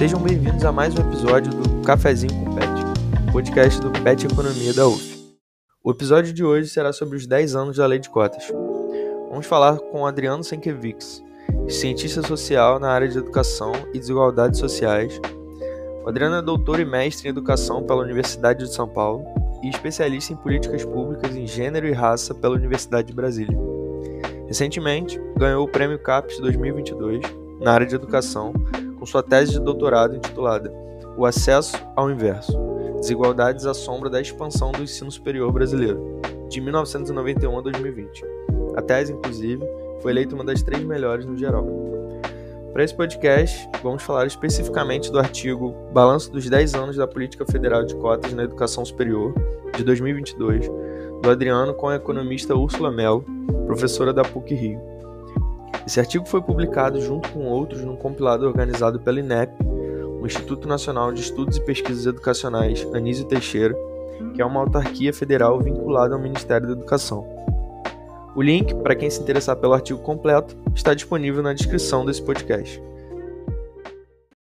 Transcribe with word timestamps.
Sejam 0.00 0.18
bem-vindos 0.18 0.64
a 0.64 0.72
mais 0.72 0.94
um 0.94 1.02
episódio 1.02 1.52
do 1.52 1.82
Cafezinho 1.82 2.32
com 2.32 2.54
Pet, 2.54 3.32
podcast 3.32 3.78
do 3.82 3.90
Pet 4.02 4.24
Economia 4.24 4.72
da 4.72 4.88
UF. 4.88 5.36
O 5.84 5.90
episódio 5.90 6.32
de 6.32 6.42
hoje 6.42 6.70
será 6.70 6.90
sobre 6.90 7.18
os 7.18 7.26
10 7.26 7.54
anos 7.54 7.76
da 7.76 7.84
Lei 7.84 7.98
de 7.98 8.08
Cotas. 8.08 8.50
Vamos 9.28 9.44
falar 9.44 9.76
com 9.76 10.06
Adriano 10.06 10.42
Senkevics, 10.42 11.22
cientista 11.68 12.22
social 12.22 12.80
na 12.80 12.88
área 12.88 13.08
de 13.08 13.18
educação 13.18 13.72
e 13.92 13.98
desigualdades 13.98 14.58
sociais. 14.58 15.20
O 16.02 16.08
Adriano 16.08 16.36
é 16.36 16.40
doutor 16.40 16.80
e 16.80 16.84
mestre 16.86 17.28
em 17.28 17.30
educação 17.30 17.82
pela 17.82 18.02
Universidade 18.02 18.64
de 18.64 18.74
São 18.74 18.88
Paulo 18.88 19.22
e 19.62 19.68
especialista 19.68 20.32
em 20.32 20.36
políticas 20.36 20.82
públicas 20.82 21.36
em 21.36 21.46
gênero 21.46 21.86
e 21.86 21.92
raça 21.92 22.34
pela 22.34 22.54
Universidade 22.54 23.08
de 23.08 23.14
Brasília. 23.14 23.58
Recentemente, 24.46 25.20
ganhou 25.36 25.66
o 25.66 25.70
Prêmio 25.70 25.98
CAPES 25.98 26.40
2022 26.40 27.20
na 27.60 27.74
área 27.74 27.86
de 27.86 27.94
educação 27.94 28.54
com 29.00 29.06
sua 29.06 29.22
tese 29.22 29.52
de 29.52 29.60
doutorado 29.60 30.14
intitulada 30.14 30.70
O 31.16 31.24
Acesso 31.24 31.74
ao 31.96 32.10
Inverso: 32.10 32.52
Desigualdades 33.00 33.64
à 33.64 33.72
Sombra 33.72 34.10
da 34.10 34.20
Expansão 34.20 34.70
do 34.70 34.82
Ensino 34.82 35.10
Superior 35.10 35.50
Brasileiro, 35.50 36.20
de 36.50 36.60
1991 36.60 37.58
a 37.58 37.62
2020. 37.62 38.24
A 38.76 38.82
tese, 38.82 39.14
inclusive, 39.14 39.64
foi 40.00 40.12
eleita 40.12 40.34
uma 40.34 40.44
das 40.44 40.62
três 40.62 40.84
melhores 40.84 41.24
no 41.24 41.36
geral. 41.36 41.66
Para 42.72 42.84
esse 42.84 42.94
podcast, 42.94 43.68
vamos 43.82 44.02
falar 44.02 44.26
especificamente 44.26 45.10
do 45.10 45.18
artigo 45.18 45.74
Balanço 45.92 46.30
dos 46.30 46.48
10 46.48 46.74
anos 46.74 46.96
da 46.96 47.06
Política 47.06 47.44
Federal 47.44 47.84
de 47.84 47.96
Cotas 47.96 48.32
na 48.32 48.44
Educação 48.44 48.84
Superior, 48.84 49.34
de 49.76 49.82
2022, 49.82 50.70
do 51.20 51.30
Adriano 51.30 51.74
com 51.74 51.88
a 51.88 51.96
economista 51.96 52.54
Úrsula 52.54 52.92
Mel, 52.92 53.24
professora 53.66 54.12
da 54.12 54.22
PUC 54.22 54.54
Rio. 54.54 54.89
Esse 55.86 55.98
artigo 55.98 56.26
foi 56.26 56.42
publicado 56.42 57.00
junto 57.00 57.30
com 57.30 57.46
outros 57.46 57.82
num 57.82 57.96
compilado 57.96 58.46
organizado 58.46 59.00
pela 59.00 59.20
INEP, 59.20 59.52
o 60.20 60.26
Instituto 60.26 60.68
Nacional 60.68 61.12
de 61.12 61.22
Estudos 61.22 61.56
e 61.56 61.64
Pesquisas 61.64 62.06
Educacionais 62.06 62.86
Anísio 62.92 63.24
Teixeira, 63.24 63.74
que 64.34 64.42
é 64.42 64.44
uma 64.44 64.60
autarquia 64.60 65.12
federal 65.12 65.58
vinculada 65.60 66.14
ao 66.14 66.20
Ministério 66.20 66.66
da 66.66 66.72
Educação. 66.74 67.26
O 68.36 68.42
link, 68.42 68.74
para 68.76 68.94
quem 68.94 69.10
se 69.10 69.20
interessar 69.20 69.56
pelo 69.56 69.72
artigo 69.72 70.00
completo, 70.00 70.56
está 70.74 70.94
disponível 70.94 71.42
na 71.42 71.52
descrição 71.52 72.04
desse 72.04 72.22
podcast. 72.22 72.80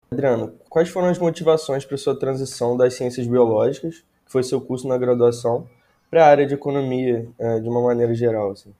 Adriano, 0.09 0.53
quais 0.69 0.89
foram 0.89 1.09
as 1.09 1.19
motivações 1.19 1.83
para 1.83 1.97
sua 1.97 2.17
transição 2.17 2.77
das 2.77 2.93
ciências 2.93 3.27
biológicas, 3.27 4.03
que 4.25 4.31
foi 4.31 4.43
seu 4.43 4.61
curso 4.61 4.87
na 4.87 4.97
graduação, 4.97 5.67
para 6.09 6.25
a 6.25 6.27
área 6.27 6.47
de 6.47 6.53
economia, 6.53 7.27
eh, 7.37 7.59
de 7.59 7.67
uma 7.67 7.81
maneira 7.81 8.13
geral? 8.15 8.51
Assim? 8.51 8.73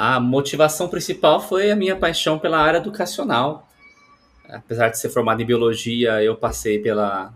A 0.00 0.20
motivação 0.20 0.88
principal 0.88 1.40
foi 1.40 1.72
a 1.72 1.74
minha 1.74 1.96
paixão 1.96 2.38
pela 2.38 2.60
área 2.60 2.78
educacional. 2.78 3.68
Apesar 4.48 4.90
de 4.90 4.96
ser 4.96 5.08
formado 5.08 5.42
em 5.42 5.44
biologia, 5.44 6.22
eu 6.22 6.36
passei 6.36 6.78
pela 6.78 7.34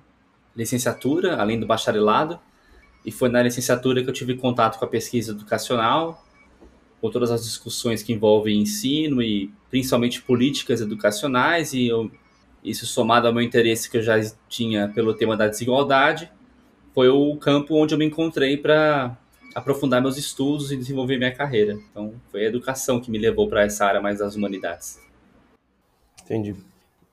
licenciatura, 0.55 1.39
além 1.39 1.59
do 1.59 1.67
bacharelado, 1.67 2.39
e 3.05 3.11
foi 3.11 3.29
na 3.29 3.43
licenciatura 3.43 4.05
que 4.05 4.09
eu 4.09 4.15
tive 4.15 4.37
contato 4.37 4.79
com 4.79 4.85
a 4.85 4.89
pesquisa 4.89 5.33
educacional, 5.33 6.25
com 7.01 7.11
todas 7.11 7.33
as 7.33 7.43
discussões 7.43 8.01
que 8.01 8.13
envolvem 8.13 8.61
ensino 8.61 9.21
e 9.21 9.51
principalmente 9.69 10.23
políticas 10.23 10.81
educacionais, 10.81 11.73
e 11.73 11.89
eu, 11.89 12.13
isso 12.63 12.87
somado 12.87 13.27
ao 13.27 13.35
meu 13.35 13.43
interesse 13.43 13.91
que 13.91 13.97
eu 13.97 14.03
já 14.03 14.15
tinha 14.49 14.87
pelo 14.87 15.15
tema 15.15 15.37
da 15.37 15.49
desigualdade, 15.49 16.31
foi 16.95 17.09
o 17.09 17.37
campo 17.39 17.75
onde 17.75 17.93
eu 17.93 17.99
me 17.99 18.05
encontrei 18.05 18.57
para 18.57 19.19
aprofundar 19.55 20.01
meus 20.01 20.17
estudos 20.17 20.73
e 20.73 20.77
desenvolver 20.77 21.19
minha 21.19 21.35
carreira. 21.35 21.79
Então, 21.91 22.15
foi 22.31 22.45
a 22.45 22.49
educação 22.49 23.01
que 23.01 23.11
me 23.11 23.19
levou 23.19 23.49
para 23.49 23.63
essa 23.63 23.85
área 23.85 24.01
mais 24.01 24.19
das 24.19 24.35
humanidades. 24.35 24.99
Entendi. 26.23 26.55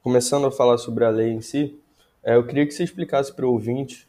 Começando 0.01 0.47
a 0.47 0.51
falar 0.51 0.77
sobre 0.77 1.03
a 1.03 1.09
lei 1.09 1.29
em 1.29 1.41
si, 1.41 1.77
é, 2.23 2.35
eu 2.35 2.45
queria 2.45 2.65
que 2.65 2.73
você 2.73 2.83
explicasse 2.83 3.33
para 3.33 3.45
o 3.45 3.51
ouvinte, 3.51 4.07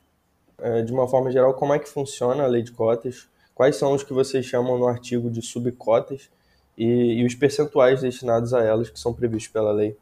é, 0.59 0.83
de 0.83 0.92
uma 0.92 1.09
forma 1.09 1.31
geral, 1.31 1.55
como 1.55 1.75
é 1.75 1.78
que 1.78 1.89
funciona 1.89 2.45
a 2.45 2.47
lei 2.47 2.62
de 2.62 2.72
cotas, 2.72 3.28
quais 3.55 3.77
são 3.77 3.92
os 3.92 4.03
que 4.03 4.12
vocês 4.12 4.47
chamam 4.47 4.78
no 4.78 4.87
artigo 4.87 5.31
de 5.31 5.43
subcotas 5.43 6.31
e, 6.76 6.84
e 6.84 7.25
os 7.25 7.34
percentuais 7.34 8.00
destinados 8.00 8.55
a 8.55 8.62
elas 8.62 8.91
que 8.91 8.99
são 8.99 9.12
previstos 9.12 9.53
pela 9.53 9.72
lei. 9.72 9.97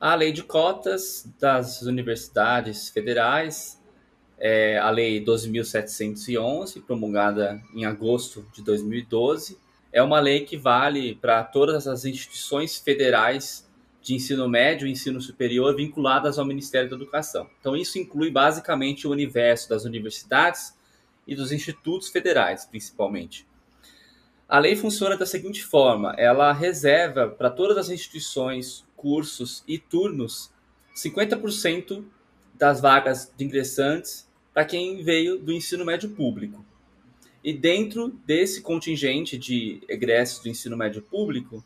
A 0.00 0.14
lei 0.14 0.32
de 0.32 0.44
cotas 0.44 1.26
das 1.40 1.82
universidades 1.82 2.88
federais 2.88 3.77
é 4.38 4.78
a 4.78 4.90
Lei 4.90 5.22
12.711, 5.24 6.82
promulgada 6.84 7.60
em 7.74 7.84
agosto 7.84 8.46
de 8.54 8.62
2012. 8.62 9.58
É 9.92 10.02
uma 10.02 10.20
lei 10.20 10.44
que 10.44 10.56
vale 10.56 11.14
para 11.16 11.42
todas 11.42 11.88
as 11.88 12.04
instituições 12.04 12.76
federais 12.76 13.68
de 14.00 14.14
ensino 14.14 14.48
médio 14.48 14.86
e 14.86 14.92
ensino 14.92 15.20
superior 15.20 15.74
vinculadas 15.74 16.38
ao 16.38 16.44
Ministério 16.44 16.88
da 16.88 16.96
Educação. 16.96 17.50
Então, 17.58 17.76
isso 17.76 17.98
inclui 17.98 18.30
basicamente 18.30 19.06
o 19.06 19.10
universo 19.10 19.68
das 19.68 19.84
universidades 19.84 20.74
e 21.26 21.34
dos 21.34 21.50
institutos 21.50 22.08
federais, 22.08 22.64
principalmente. 22.64 23.46
A 24.48 24.58
lei 24.58 24.76
funciona 24.76 25.16
da 25.16 25.26
seguinte 25.26 25.64
forma: 25.64 26.14
ela 26.16 26.52
reserva 26.52 27.28
para 27.28 27.50
todas 27.50 27.76
as 27.76 27.90
instituições, 27.90 28.84
cursos 28.96 29.64
e 29.66 29.78
turnos 29.78 30.50
50% 30.96 32.04
das 32.54 32.80
vagas 32.80 33.32
de 33.36 33.44
ingressantes 33.44 34.27
para 34.58 34.64
quem 34.64 35.04
veio 35.04 35.38
do 35.38 35.52
ensino 35.52 35.84
médio 35.84 36.10
público. 36.10 36.64
E 37.44 37.52
dentro 37.52 38.08
desse 38.26 38.60
contingente 38.60 39.38
de 39.38 39.80
egressos 39.88 40.42
do 40.42 40.48
ensino 40.48 40.76
médio 40.76 41.00
público, 41.00 41.64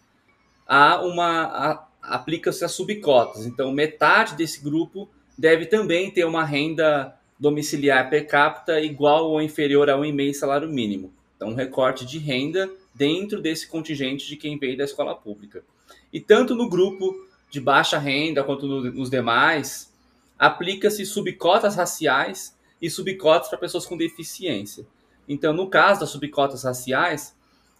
há 0.66 1.00
uma 1.00 1.88
aplica-se 2.02 2.62
as 2.66 2.72
subcotas. 2.72 3.46
Então, 3.46 3.72
metade 3.72 4.34
desse 4.34 4.62
grupo 4.62 5.08
deve 5.38 5.64
também 5.64 6.10
ter 6.10 6.26
uma 6.26 6.44
renda 6.44 7.18
domiciliar 7.40 8.10
per 8.10 8.26
capita 8.26 8.78
igual 8.78 9.30
ou 9.30 9.40
inferior 9.40 9.88
a 9.88 9.96
um 9.96 10.04
e 10.04 10.12
meio 10.12 10.34
salário 10.34 10.68
mínimo. 10.68 11.10
Então, 11.34 11.48
um 11.48 11.54
recorte 11.54 12.04
de 12.04 12.18
renda 12.18 12.70
dentro 12.94 13.40
desse 13.40 13.68
contingente 13.68 14.28
de 14.28 14.36
quem 14.36 14.58
veio 14.58 14.76
da 14.76 14.84
escola 14.84 15.14
pública. 15.14 15.64
E 16.12 16.20
tanto 16.20 16.54
no 16.54 16.68
grupo 16.68 17.26
de 17.50 17.58
baixa 17.58 17.96
renda 17.96 18.44
quanto 18.44 18.66
no, 18.66 18.82
nos 18.92 19.08
demais, 19.08 19.90
aplica-se 20.38 21.06
subcotas 21.06 21.74
raciais 21.74 22.54
e 22.82 22.90
subcotas 22.90 23.48
para 23.48 23.58
pessoas 23.58 23.86
com 23.86 23.96
deficiência. 23.96 24.84
Então, 25.28 25.52
no 25.52 25.70
caso 25.70 26.00
das 26.00 26.10
subcotas 26.10 26.64
raciais, 26.64 27.34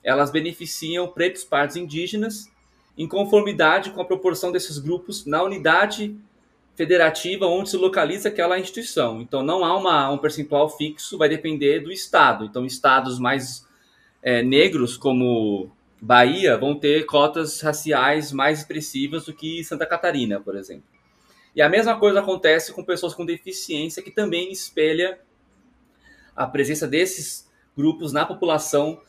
elas 0.04 0.30
beneficiam 0.30 1.08
pretos, 1.08 1.42
pardos 1.42 1.74
indígenas 1.76 2.48
em 2.96 3.08
conformidade 3.08 3.90
com 3.90 4.00
a 4.00 4.04
proporção 4.04 4.52
desses 4.52 4.78
grupos 4.78 5.26
na 5.26 5.42
unidade 5.42 6.16
federativa 6.74 7.46
onde 7.46 7.70
se 7.70 7.76
localiza 7.76 8.28
aquela 8.28 8.58
instituição. 8.58 9.20
Então, 9.20 9.42
não 9.42 9.64
há 9.64 9.76
uma, 9.76 10.10
um 10.10 10.18
percentual 10.18 10.68
fixo, 10.68 11.18
vai 11.18 11.28
depender 11.28 11.80
do 11.80 11.90
estado. 11.90 12.44
Então, 12.44 12.64
estados 12.64 13.18
mais 13.18 13.66
é, 14.22 14.42
negros, 14.42 14.96
como 14.96 15.70
Bahia, 16.00 16.56
vão 16.56 16.74
ter 16.74 17.04
cotas 17.06 17.60
raciais 17.60 18.32
mais 18.32 18.60
expressivas 18.60 19.26
do 19.26 19.34
que 19.34 19.64
Santa 19.64 19.84
Catarina, 19.84 20.40
por 20.40 20.56
exemplo. 20.56 20.84
E 21.54 21.60
a 21.60 21.68
mesma 21.68 21.98
coisa 21.98 22.20
acontece 22.20 22.72
com 22.72 22.84
pessoas 22.84 23.14
com 23.14 23.26
deficiência, 23.26 24.02
que 24.02 24.10
também 24.10 24.50
espelha 24.50 25.20
a 26.34 26.46
presença 26.46 26.88
desses 26.88 27.50
grupos 27.76 28.12
na 28.12 28.24
população 28.24 29.00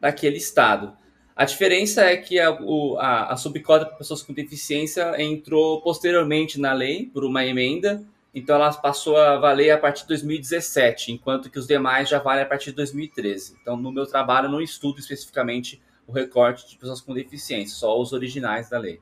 daquele 0.00 0.36
estado. 0.36 0.96
A 1.34 1.44
diferença 1.44 2.02
é 2.02 2.16
que 2.16 2.38
a, 2.38 2.50
a, 2.98 3.32
a 3.32 3.36
subcota 3.36 3.86
para 3.86 3.96
pessoas 3.96 4.22
com 4.22 4.32
deficiência 4.32 5.20
entrou 5.22 5.80
posteriormente 5.80 6.60
na 6.60 6.72
lei, 6.72 7.06
por 7.06 7.24
uma 7.24 7.44
emenda, 7.44 8.04
então 8.34 8.56
ela 8.56 8.72
passou 8.74 9.16
a 9.16 9.36
valer 9.36 9.70
a 9.70 9.78
partir 9.78 10.02
de 10.02 10.08
2017, 10.08 11.12
enquanto 11.12 11.50
que 11.50 11.58
os 11.58 11.66
demais 11.66 12.08
já 12.08 12.18
valem 12.18 12.42
a 12.42 12.46
partir 12.46 12.70
de 12.70 12.76
2013. 12.76 13.56
Então, 13.60 13.76
no 13.76 13.90
meu 13.90 14.06
trabalho, 14.06 14.48
não 14.48 14.60
estudo 14.60 14.98
especificamente 14.98 15.80
o 16.06 16.12
recorte 16.12 16.68
de 16.68 16.76
pessoas 16.76 17.00
com 17.00 17.14
deficiência, 17.14 17.76
só 17.76 18.00
os 18.00 18.12
originais 18.12 18.68
da 18.68 18.78
lei. 18.78 19.00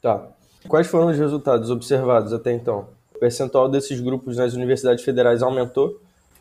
Tá. 0.00 0.28
Quais 0.68 0.86
foram 0.86 1.08
os 1.08 1.18
resultados 1.18 1.70
observados 1.70 2.32
até 2.32 2.52
então? 2.52 2.88
O 3.14 3.18
percentual 3.18 3.68
desses 3.68 4.00
grupos 4.00 4.36
nas 4.36 4.54
universidades 4.54 5.04
federais 5.04 5.42
aumentou? 5.42 6.00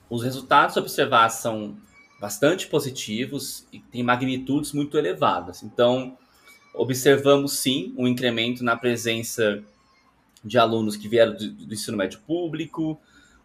Os 0.10 0.24
resultados 0.24 0.78
observados 0.78 1.38
são 1.38 1.75
bastante 2.19 2.68
positivos 2.68 3.66
e 3.74 3.80
têm 3.80 4.04
magnitudes 4.04 4.74
muito 4.74 4.98
elevadas. 4.98 5.63
Então, 5.63 6.18
observamos 6.74 7.54
sim 7.54 7.94
um 7.98 8.07
incremento 8.07 8.63
na 8.63 8.75
presença 8.75 9.63
de 10.44 10.57
alunos 10.57 10.96
que 10.96 11.07
vieram 11.07 11.34
do, 11.34 11.74
ensino 11.74 11.98
médio 11.98 12.19
público, 12.25 13.00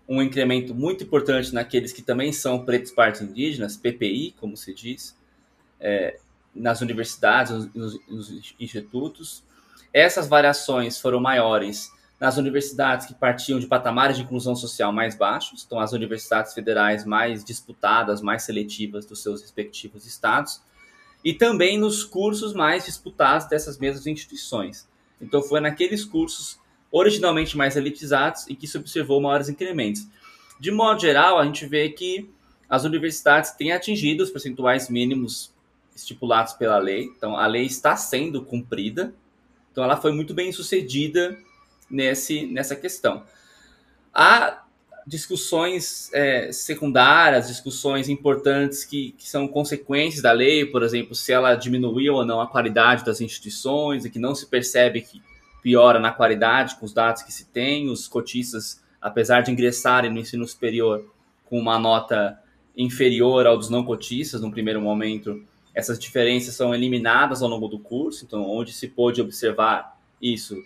um 0.09 0.23
incremento 0.23 0.75
muito 0.75 1.05
importante 1.05 1.53
naqueles 1.53 1.93
que 1.93 2.03
também 2.03 2.33
são 2.33 2.65
pretos 2.65 2.93
partes 2.93 3.23
indígenas, 3.23 3.77
PPI, 3.77 4.35
como 4.39 4.57
se 4.57 4.73
diz, 4.73 5.17
é, 5.81 6.19
nas 6.55 6.81
universidades, 6.81 7.69
nos, 7.75 7.99
nos 8.09 8.55
institutos, 8.59 9.43
essas 9.93 10.29
variações 10.29 11.01
foram 11.01 11.21
maiores 11.21 11.91
nas 12.19 12.39
universidades 12.39 13.07
que 13.07 13.15
partiam 13.15 13.59
de 13.59 13.67
patamares 13.67 14.17
de 14.17 14.23
inclusão 14.23 14.57
social 14.57 14.93
mais 14.93 15.15
baixos, 15.15 15.65
então 15.67 15.79
as 15.79 15.93
universidades 15.93 16.55
federais 16.55 17.05
mais 17.05 17.45
disputadas, 17.45 18.23
mais 18.23 18.43
seletivas 18.43 19.05
dos 19.05 19.23
seus 19.23 19.43
respectivos 19.43 20.07
estados, 20.07 20.63
e 21.25 21.35
também 21.35 21.79
nos 21.79 22.05
cursos 22.05 22.55
mais 22.55 22.87
disputados 22.87 23.47
dessas 23.47 23.79
mesmas 23.79 24.07
instituições. 24.07 24.89
Então 25.21 25.43
foi 25.43 25.61
naqueles 25.61 26.05
cursos 26.05 26.59
originalmente 26.91 27.57
mais 27.57 27.77
elitizados 27.77 28.47
e 28.49 28.55
que 28.55 28.67
se 28.67 28.79
observou 28.79 29.21
maiores 29.21 29.49
incrementos. 29.49 30.07
De 30.59 30.71
modo 30.71 31.01
geral, 31.01 31.39
a 31.39 31.45
gente 31.45 31.67
vê 31.67 31.91
que 31.91 32.31
as 32.69 32.85
universidades 32.85 33.51
têm 33.53 33.73
atingido 33.73 34.23
os 34.23 34.31
percentuais 34.31 34.89
mínimos 34.89 35.55
estipulados 35.95 36.55
pela 36.55 36.79
lei, 36.79 37.05
então 37.05 37.37
a 37.37 37.47
lei 37.47 37.65
está 37.65 37.97
sendo 37.97 38.45
cumprida, 38.45 39.15
então 39.77 39.85
ela 39.85 39.99
foi 39.99 40.11
muito 40.11 40.33
bem 40.33 40.51
sucedida 40.53 41.37
nesse, 41.91 42.47
nessa 42.47 42.75
questão. 42.75 43.25
Há 44.15 44.63
discussões 45.07 46.11
é, 46.15 46.51
secundárias, 46.51 47.49
discussões 47.49 48.09
importantes 48.09 48.87
que, 48.87 49.13
que, 49.19 49.29
são 49.29 49.47
consequências 49.47 50.23
da 50.23 50.33
lei, 50.33 50.65
por 50.65 50.83
exemplo, 50.83 51.15
se 51.15 51.31
ela 51.31 51.55
diminuiu 51.55 52.15
ou 52.15 52.25
não 52.25 52.41
a 52.41 52.47
qualidade 52.47 53.05
das 53.05 53.21
instituições 53.21 54.07
e 54.07 54.11
que 54.11 54.19
não 54.19 54.35
se 54.35 54.47
percebe 54.47 55.03
que 55.03 55.21
piora 55.63 56.01
na 56.01 56.11
qualidade 56.11 56.77
com 56.77 56.87
os 56.87 56.95
dados 56.95 57.21
que 57.21 57.31
se 57.31 57.45
tem, 57.45 57.91
os 57.91 58.09
cotistas, 58.09 58.83
apesar 58.99 59.43
de 59.43 59.51
ingressarem 59.51 60.11
no 60.11 60.21
ensino 60.21 60.49
superior 60.49 61.05
com 61.45 61.59
uma 61.59 61.79
nota 61.79 62.43
inferior 62.75 63.47
ao 63.47 63.59
dos 63.59 63.69
não 63.69 63.85
cotistas 63.85 64.41
no 64.41 64.51
primeiro 64.51 64.81
momento, 64.81 65.45
essas 65.77 65.99
diferenças 65.99 66.55
são 66.55 66.75
eliminadas 66.75 67.43
ao 67.43 67.51
longo 67.51 67.69
do 67.69 67.79
curso, 67.79 68.25
então 68.25 68.43
onde 68.43 68.73
se 68.73 68.89
pôde 68.89 69.21
observar 69.21 70.01
isso, 70.21 70.57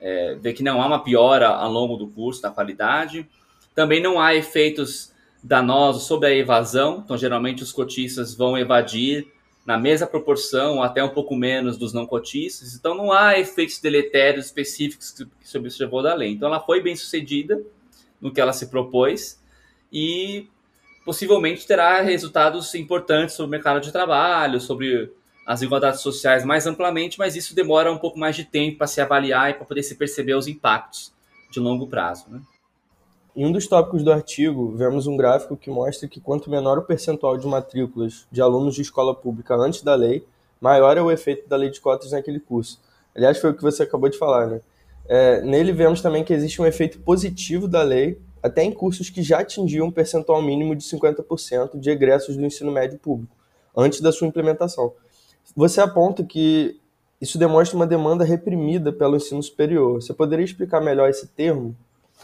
é, 0.00 0.36
ver 0.36 0.52
que 0.52 0.62
não 0.62 0.80
há 0.80 0.86
uma 0.86 1.02
piora 1.02 1.48
ao 1.48 1.72
longo 1.72 1.96
do 1.96 2.06
curso 2.06 2.40
da 2.40 2.50
qualidade, 2.50 3.28
também 3.74 4.00
não 4.00 4.20
há 4.20 4.32
efeitos 4.32 5.12
danosos 5.42 6.04
sobre 6.04 6.28
a 6.28 6.32
evasão, 6.32 7.02
então 7.04 7.18
geralmente 7.18 7.64
os 7.64 7.72
cotistas 7.72 8.32
vão 8.32 8.56
evadir 8.56 9.26
na 9.66 9.76
mesma 9.76 10.06
proporção, 10.06 10.76
ou 10.76 10.82
até 10.84 11.02
um 11.02 11.08
pouco 11.08 11.34
menos 11.34 11.76
dos 11.76 11.92
não 11.92 12.06
cotistas, 12.06 12.76
então 12.76 12.94
não 12.94 13.10
há 13.10 13.36
efeitos 13.36 13.80
deletérios 13.80 14.46
específicos 14.46 15.10
que 15.10 15.26
se 15.42 15.58
observou 15.58 16.00
da 16.00 16.14
lei. 16.14 16.30
Então 16.30 16.48
ela 16.48 16.60
foi 16.60 16.80
bem 16.80 16.94
sucedida 16.94 17.60
no 18.20 18.32
que 18.32 18.40
ela 18.40 18.52
se 18.52 18.68
propôs 18.68 19.42
e 19.92 20.46
possivelmente 21.04 21.66
terá 21.66 22.00
resultados 22.00 22.74
importantes 22.74 23.34
sobre 23.34 23.48
o 23.48 23.50
mercado 23.50 23.80
de 23.80 23.92
trabalho, 23.92 24.60
sobre 24.60 25.12
as 25.46 25.60
igualdades 25.60 26.00
sociais 26.00 26.44
mais 26.44 26.66
amplamente, 26.66 27.18
mas 27.18 27.36
isso 27.36 27.54
demora 27.54 27.92
um 27.92 27.98
pouco 27.98 28.18
mais 28.18 28.34
de 28.34 28.44
tempo 28.44 28.78
para 28.78 28.86
se 28.86 29.00
avaliar 29.00 29.50
e 29.50 29.54
para 29.54 29.66
poder 29.66 29.82
se 29.82 29.94
perceber 29.94 30.34
os 30.34 30.48
impactos 30.48 31.12
de 31.50 31.60
longo 31.60 31.86
prazo. 31.86 32.24
Né? 32.28 32.40
Em 33.36 33.44
um 33.44 33.52
dos 33.52 33.66
tópicos 33.66 34.02
do 34.02 34.12
artigo, 34.12 34.74
vemos 34.76 35.06
um 35.06 35.16
gráfico 35.16 35.56
que 35.56 35.68
mostra 35.68 36.08
que 36.08 36.20
quanto 36.20 36.48
menor 36.48 36.78
o 36.78 36.82
percentual 36.82 37.36
de 37.36 37.46
matrículas 37.46 38.26
de 38.30 38.40
alunos 38.40 38.74
de 38.74 38.82
escola 38.82 39.14
pública 39.14 39.54
antes 39.54 39.82
da 39.82 39.94
lei, 39.94 40.24
maior 40.60 40.96
é 40.96 41.02
o 41.02 41.10
efeito 41.10 41.48
da 41.48 41.56
lei 41.56 41.68
de 41.68 41.80
cotas 41.80 42.12
naquele 42.12 42.40
curso. 42.40 42.80
Aliás, 43.14 43.38
foi 43.38 43.50
o 43.50 43.54
que 43.54 43.62
você 43.62 43.82
acabou 43.82 44.08
de 44.08 44.16
falar, 44.16 44.46
né? 44.46 44.60
É, 45.06 45.42
nele 45.42 45.72
vemos 45.72 46.00
também 46.00 46.24
que 46.24 46.32
existe 46.32 46.62
um 46.62 46.66
efeito 46.66 46.98
positivo 47.00 47.68
da 47.68 47.82
lei, 47.82 48.18
até 48.44 48.62
em 48.62 48.70
cursos 48.70 49.08
que 49.08 49.22
já 49.22 49.38
atingiam 49.38 49.86
um 49.86 49.90
percentual 49.90 50.42
mínimo 50.42 50.76
de 50.76 50.84
50% 50.84 51.80
de 51.80 51.88
egressos 51.88 52.36
do 52.36 52.44
ensino 52.44 52.70
médio 52.70 52.98
público, 52.98 53.34
antes 53.74 54.02
da 54.02 54.12
sua 54.12 54.28
implementação. 54.28 54.92
Você 55.56 55.80
aponta 55.80 56.22
que 56.22 56.78
isso 57.18 57.38
demonstra 57.38 57.74
uma 57.74 57.86
demanda 57.86 58.22
reprimida 58.22 58.92
pelo 58.92 59.16
ensino 59.16 59.42
superior. 59.42 59.94
Você 60.02 60.12
poderia 60.12 60.44
explicar 60.44 60.82
melhor 60.82 61.08
esse 61.08 61.26
termo? 61.28 61.74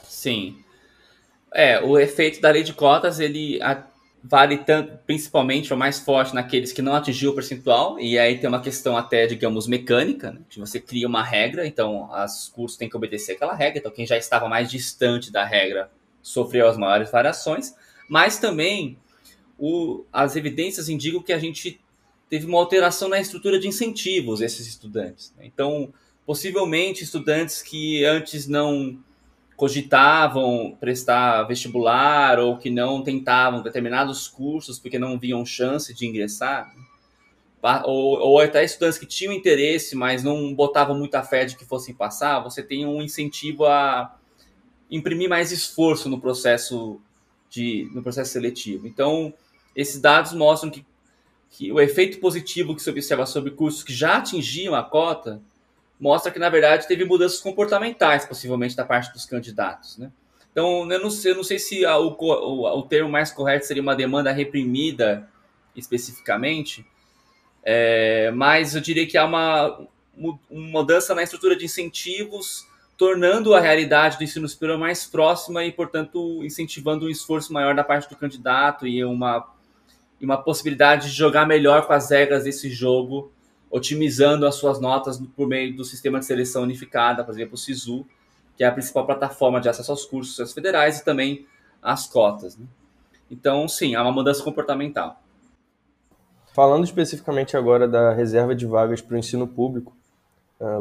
Sim. 0.05 0.59
É, 1.55 1.81
o 1.81 1.99
efeito 1.99 2.39
da 2.39 2.51
lei 2.51 2.65
de 2.65 2.75
cotas, 2.75 3.19
ele 3.19 3.59
vale 4.23 4.59
tanto, 4.59 4.99
principalmente, 5.07 5.73
ou 5.73 5.79
mais 5.79 6.01
forte 6.01 6.35
naqueles 6.35 6.71
que 6.71 6.83
não 6.83 6.95
atingiu 6.95 7.31
o 7.31 7.35
percentual, 7.35 7.99
e 7.99 8.19
aí 8.19 8.37
tem 8.37 8.47
uma 8.47 8.61
questão 8.61 8.95
até, 8.95 9.27
digamos, 9.27 9.67
mecânica, 9.67 10.33
né? 10.33 10.41
que 10.51 10.61
você 10.61 10.79
cria 10.79 11.09
uma 11.09 11.25
regra, 11.25 11.67
então 11.67 12.11
os 12.13 12.51
cursos 12.51 12.77
têm 12.77 12.91
que 12.91 12.97
obedecer 12.97 13.33
aquela 13.33 13.55
regra, 13.55 13.79
então 13.79 13.91
quem 13.91 14.07
já 14.07 14.19
estava 14.19 14.47
mais 14.51 14.71
distante 14.71 15.33
da 15.33 15.47
regra 15.47 15.91
sofreu 16.23 16.69
as 16.69 16.77
maiores 16.77 17.11
variações, 17.11 17.75
mas 18.09 18.39
também 18.39 18.99
o, 19.59 20.05
as 20.13 20.37
evidências 20.37 20.89
indicam 20.89 21.23
que 21.23 21.33
a 21.33 21.39
gente 21.39 21.81
teve 22.29 22.47
uma 22.47 22.59
alteração 22.59 23.09
na 23.09 23.21
estrutura 23.21 23.59
de 23.59 23.69
incentivos 23.69 24.41
esses 24.41 24.67
estudantes. 24.67 25.35
Né? 25.37 25.45
Então, 25.47 25.93
possivelmente, 26.25 27.03
estudantes 27.03 27.61
que 27.61 28.05
antes 28.05 28.47
não 28.47 28.99
cogitavam 29.57 30.75
prestar 30.81 31.43
vestibular 31.43 32.39
ou 32.39 32.57
que 32.57 32.71
não 32.71 33.03
tentavam 33.03 33.63
determinados 33.63 34.27
cursos 34.27 34.79
porque 34.79 34.99
não 34.99 35.19
viam 35.19 35.45
chance 35.45 35.93
de 35.93 36.07
ingressar, 36.07 36.75
ou, 37.85 38.19
ou 38.19 38.41
até 38.41 38.65
estudantes 38.65 38.99
que 38.99 39.05
tinham 39.05 39.35
interesse, 39.35 39.95
mas 39.95 40.25
não 40.25 40.55
botavam 40.55 40.97
muita 40.97 41.23
fé 41.23 41.45
de 41.45 41.57
que 41.57 41.65
fossem 41.67 41.95
passar, 41.95 42.41
você 42.41 42.63
tem 42.63 42.87
um 42.87 43.03
incentivo 43.03 43.67
a 43.67 44.17
imprimir 44.91 45.29
mais 45.29 45.53
esforço 45.53 46.09
no 46.09 46.21
processo 46.21 47.01
de 47.49 47.91
no 47.95 48.03
processo 48.03 48.33
seletivo. 48.33 48.87
Então, 48.87 49.33
esses 49.75 50.01
dados 50.01 50.33
mostram 50.33 50.71
que, 50.71 50.85
que 51.51 51.73
o 51.73 51.81
efeito 51.81 52.19
positivo 52.19 52.75
que 52.75 52.83
se 52.83 52.91
observa 52.91 53.27
sobre 53.27 53.51
cursos 53.53 53.83
que 53.83 53.93
já 53.93 54.17
atingiam 54.17 54.75
a 54.75 54.83
cota 54.83 55.41
mostra 55.99 56.33
que, 56.33 56.39
na 56.39 56.49
verdade, 56.49 56.89
teve 56.89 57.05
mudanças 57.05 57.41
comportamentais, 57.41 58.25
possivelmente, 58.25 58.75
da 58.75 58.85
parte 58.85 59.13
dos 59.13 59.27
candidatos. 59.27 59.99
Né? 59.99 60.11
Então, 60.51 60.91
eu 60.91 61.01
não 61.01 61.11
sei, 61.11 61.33
eu 61.33 61.37
não 61.37 61.45
sei 61.45 61.59
se 61.59 61.85
a, 61.85 61.99
o, 61.99 62.17
o, 62.19 62.83
termo 62.83 63.11
mais 63.11 63.31
correto 63.31 63.67
seria 63.67 63.83
uma 63.83 63.95
demanda 63.95 64.33
reprimida, 64.33 65.29
especificamente, 65.77 66.87
é, 67.63 68.31
mas 68.31 68.75
eu 68.75 68.81
diria 68.81 69.07
que 69.07 69.19
há 69.19 69.27
uma, 69.27 69.87
uma 70.17 70.39
mudança 70.51 71.15
na 71.15 71.23
estrutura 71.23 71.55
de 71.55 71.67
incentivos, 71.67 72.67
tornando 73.01 73.55
a 73.55 73.61
realidade 73.61 74.19
do 74.19 74.25
ensino 74.25 74.47
superior 74.47 74.79
mais 74.79 75.07
próxima 75.07 75.65
e, 75.65 75.73
portanto, 75.73 76.45
incentivando 76.45 77.07
um 77.07 77.09
esforço 77.09 77.51
maior 77.51 77.75
da 77.75 77.83
parte 77.83 78.07
do 78.11 78.15
candidato 78.15 78.87
e 78.87 79.03
uma, 79.03 79.49
e 80.21 80.25
uma 80.27 80.37
possibilidade 80.37 81.09
de 81.09 81.17
jogar 81.17 81.47
melhor 81.47 81.87
com 81.87 81.95
as 81.95 82.11
regras 82.11 82.45
desse 82.45 82.69
jogo 82.69 83.33
otimizando 83.71 84.47
as 84.47 84.57
suas 84.57 84.79
notas 84.79 85.19
por 85.35 85.49
meio 85.49 85.75
do 85.75 85.83
sistema 85.83 86.19
de 86.19 86.27
seleção 86.27 86.63
unificada, 86.63 87.25
por 87.25 87.33
exemplo, 87.33 87.55
o 87.55 87.57
SISU, 87.57 88.05
que 88.55 88.63
é 88.63 88.67
a 88.67 88.73
principal 88.73 89.07
plataforma 89.07 89.63
de 89.63 89.71
acesso 89.71 89.93
aos 89.93 90.05
cursos 90.05 90.53
federais 90.53 90.99
e 90.99 91.05
também 91.05 91.47
às 91.81 92.07
cotas. 92.07 92.59
Né? 92.59 92.67
Então, 93.31 93.67
sim, 93.67 93.95
há 93.95 94.03
uma 94.03 94.13
mudança 94.13 94.45
comportamental. 94.45 95.23
Falando 96.53 96.85
especificamente 96.85 97.57
agora 97.57 97.89
da 97.89 98.13
reserva 98.13 98.55
de 98.55 98.67
vagas 98.67 99.01
para 99.01 99.15
o 99.15 99.19
ensino 99.19 99.49
público, 99.49 99.97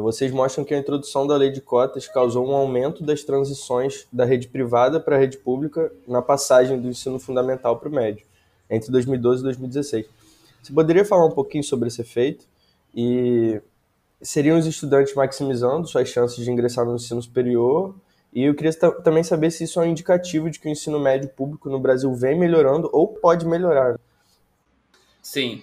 vocês 0.02 0.30
mostram 0.30 0.62
que 0.62 0.74
a 0.74 0.78
introdução 0.78 1.26
da 1.26 1.36
lei 1.36 1.50
de 1.50 1.60
cotas 1.60 2.06
causou 2.06 2.46
um 2.46 2.54
aumento 2.54 3.02
das 3.02 3.22
transições 3.24 4.06
da 4.12 4.26
rede 4.26 4.46
privada 4.46 5.00
para 5.00 5.16
a 5.16 5.18
rede 5.18 5.38
pública 5.38 5.90
na 6.06 6.20
passagem 6.20 6.78
do 6.78 6.88
ensino 6.88 7.18
fundamental 7.18 7.78
para 7.78 7.88
o 7.88 7.92
médio, 7.92 8.26
entre 8.68 8.92
2012 8.92 9.40
e 9.40 9.44
2016. 9.44 10.06
Você 10.62 10.72
poderia 10.72 11.04
falar 11.04 11.24
um 11.24 11.30
pouquinho 11.30 11.64
sobre 11.64 11.88
esse 11.88 12.02
efeito 12.02 12.44
e 12.94 13.58
seriam 14.20 14.58
os 14.58 14.66
estudantes 14.66 15.14
maximizando 15.14 15.88
suas 15.88 16.08
chances 16.08 16.44
de 16.44 16.50
ingressar 16.50 16.84
no 16.84 16.96
ensino 16.96 17.22
superior. 17.22 17.94
E 18.34 18.44
eu 18.44 18.54
queria 18.54 18.72
também 18.72 19.22
saber 19.24 19.50
se 19.50 19.64
isso 19.64 19.80
é 19.80 19.84
um 19.84 19.86
indicativo 19.86 20.50
de 20.50 20.60
que 20.60 20.68
o 20.68 20.70
ensino 20.70 21.00
médio 21.00 21.30
público 21.30 21.70
no 21.70 21.80
Brasil 21.80 22.12
vem 22.14 22.38
melhorando 22.38 22.90
ou 22.92 23.08
pode 23.08 23.46
melhorar. 23.46 23.98
Sim. 25.22 25.62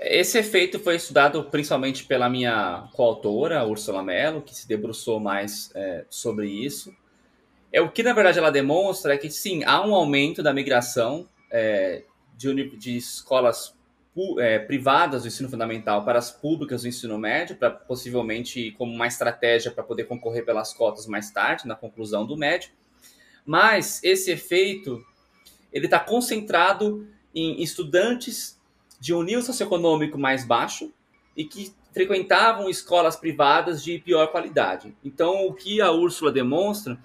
Esse 0.00 0.38
efeito 0.38 0.78
foi 0.78 0.96
estudado 0.96 1.44
principalmente 1.44 2.04
pela 2.04 2.26
minha 2.30 2.88
coautora, 2.94 3.66
Ursula 3.66 4.02
Mello, 4.02 4.40
que 4.40 4.54
se 4.54 4.66
debruçou 4.66 5.20
mais 5.20 5.70
é, 5.74 6.06
sobre 6.08 6.48
isso. 6.48 6.90
É, 7.70 7.82
o 7.82 7.90
que, 7.90 8.02
na 8.02 8.14
verdade, 8.14 8.38
ela 8.38 8.50
demonstra 8.50 9.12
é 9.12 9.18
que, 9.18 9.28
sim, 9.28 9.62
há 9.64 9.86
um 9.86 9.94
aumento 9.94 10.42
da 10.42 10.54
migração 10.54 11.28
é, 11.50 12.02
de, 12.34 12.78
de 12.78 12.96
escolas 12.96 13.76
é, 14.38 14.58
privadas 14.58 15.22
do 15.22 15.28
ensino 15.28 15.50
fundamental 15.50 16.02
para 16.02 16.18
as 16.18 16.30
públicas 16.30 16.80
do 16.80 16.88
ensino 16.88 17.18
médio, 17.18 17.56
para 17.56 17.70
possivelmente 17.70 18.72
como 18.78 18.90
uma 18.94 19.06
estratégia 19.06 19.70
para 19.70 19.84
poder 19.84 20.04
concorrer 20.04 20.46
pelas 20.46 20.72
cotas 20.72 21.06
mais 21.06 21.30
tarde, 21.30 21.68
na 21.68 21.76
conclusão 21.76 22.26
do 22.26 22.38
médio. 22.38 22.70
Mas 23.44 24.02
esse 24.02 24.30
efeito 24.30 25.04
ele 25.70 25.84
está 25.84 26.00
concentrado 26.00 27.06
em 27.34 27.62
estudantes 27.62 28.59
de 29.00 29.14
um 29.14 29.22
nível 29.22 29.42
socioeconômico 29.42 30.18
mais 30.18 30.44
baixo 30.44 30.92
e 31.36 31.44
que 31.44 31.72
frequentavam 31.92 32.68
escolas 32.68 33.16
privadas 33.16 33.82
de 33.82 33.98
pior 33.98 34.28
qualidade. 34.28 34.94
Então, 35.04 35.46
o 35.46 35.54
que 35.54 35.80
a 35.80 35.90
Úrsula 35.90 36.30
demonstra 36.30 36.98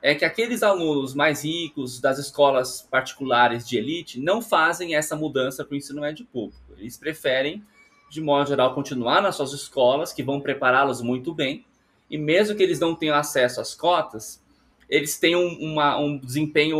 é 0.00 0.14
que 0.14 0.24
aqueles 0.24 0.62
alunos 0.62 1.14
mais 1.14 1.44
ricos 1.44 2.00
das 2.00 2.18
escolas 2.18 2.82
particulares 2.82 3.66
de 3.66 3.78
elite 3.78 4.20
não 4.20 4.40
fazem 4.40 4.94
essa 4.94 5.16
mudança 5.16 5.64
para 5.64 5.74
o 5.74 5.76
ensino 5.76 6.02
médio 6.02 6.24
público. 6.26 6.62
Eles 6.76 6.96
preferem, 6.96 7.64
de 8.08 8.20
modo 8.20 8.48
geral, 8.48 8.74
continuar 8.74 9.20
nas 9.20 9.36
suas 9.36 9.52
escolas, 9.52 10.12
que 10.12 10.22
vão 10.22 10.40
prepará-los 10.40 11.02
muito 11.02 11.34
bem, 11.34 11.64
e 12.08 12.16
mesmo 12.16 12.56
que 12.56 12.62
eles 12.62 12.78
não 12.78 12.94
tenham 12.94 13.16
acesso 13.16 13.60
às 13.60 13.74
cotas, 13.74 14.40
eles 14.88 15.18
têm 15.18 15.34
um, 15.34 15.72
uma, 15.72 15.98
um 15.98 16.16
desempenho 16.16 16.78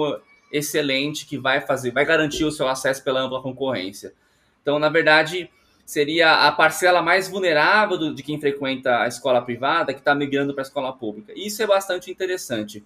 excelente 0.53 1.27
que 1.27 1.37
vai 1.37 1.61
fazer, 1.61 1.91
vai 1.91 2.07
garantir 2.07 2.45
o 2.45 2.53
seu 2.53 2.69
acesso 2.69 3.03
pela 3.03 3.21
ampla 3.21 3.43
concorrência. 3.43 4.15
Então, 4.63 4.79
na 4.79 4.89
verdade, 4.89 5.51
seria 5.89 6.47
a 6.47 6.53
parcela 6.53 7.01
mais 7.01 7.29
vulnerável 7.29 7.97
do, 7.97 8.15
de 8.15 8.23
quem 8.23 8.39
frequenta 8.39 9.01
a 9.01 9.09
escola 9.09 9.41
privada 9.41 9.95
que 9.95 10.01
está 10.01 10.15
migrando 10.15 10.53
para 10.53 10.63
a 10.63 10.67
escola 10.67 10.93
pública. 10.93 11.33
Isso 11.35 11.63
é 11.63 11.67
bastante 11.67 12.11
interessante. 12.11 12.85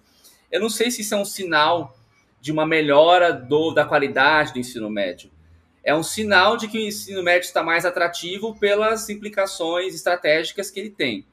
Eu 0.49 0.61
não 0.61 0.69
sei 0.69 0.89
se 0.89 1.01
isso 1.01 1.13
é 1.13 1.17
um 1.17 1.25
sinal 1.25 1.97
de 2.39 2.51
uma 2.51 2.65
melhora 2.65 3.33
do, 3.33 3.71
da 3.71 3.83
qualidade 3.83 4.53
do 4.53 4.59
ensino 4.59 4.89
médio. 4.89 5.29
É 5.83 5.93
um 5.93 6.01
sinal 6.01 6.55
de 6.55 6.69
que 6.69 6.77
o 6.77 6.81
ensino 6.81 7.21
médio 7.21 7.45
está 7.45 7.61
mais 7.61 7.85
atrativo 7.85 8.57
pelas 8.57 9.09
implicações 9.09 9.93
estratégicas 9.93 10.71
que 10.71 10.79
ele 10.79 10.89
tem. 10.89 11.25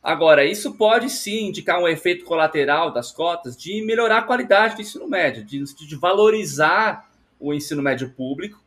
Agora, 0.00 0.44
isso 0.44 0.74
pode 0.74 1.10
sim 1.10 1.48
indicar 1.48 1.80
um 1.80 1.88
efeito 1.88 2.24
colateral 2.24 2.92
das 2.92 3.10
cotas 3.10 3.56
de 3.56 3.84
melhorar 3.84 4.18
a 4.18 4.22
qualidade 4.22 4.76
do 4.76 4.82
ensino 4.82 5.08
médio, 5.08 5.44
de, 5.44 5.64
de 5.64 5.96
valorizar 5.96 7.10
o 7.40 7.52
ensino 7.52 7.82
médio 7.82 8.10
público 8.10 8.61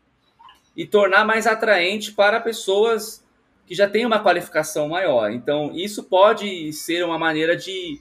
e 0.76 0.86
tornar 0.86 1.26
mais 1.26 1.48
atraente 1.48 2.12
para 2.12 2.40
pessoas 2.40 3.24
que 3.66 3.74
já 3.74 3.90
têm 3.90 4.06
uma 4.06 4.20
qualificação 4.20 4.90
maior. 4.90 5.32
Então, 5.32 5.72
isso 5.74 6.04
pode 6.04 6.72
ser 6.74 7.04
uma 7.04 7.18
maneira 7.18 7.56
de 7.56 8.00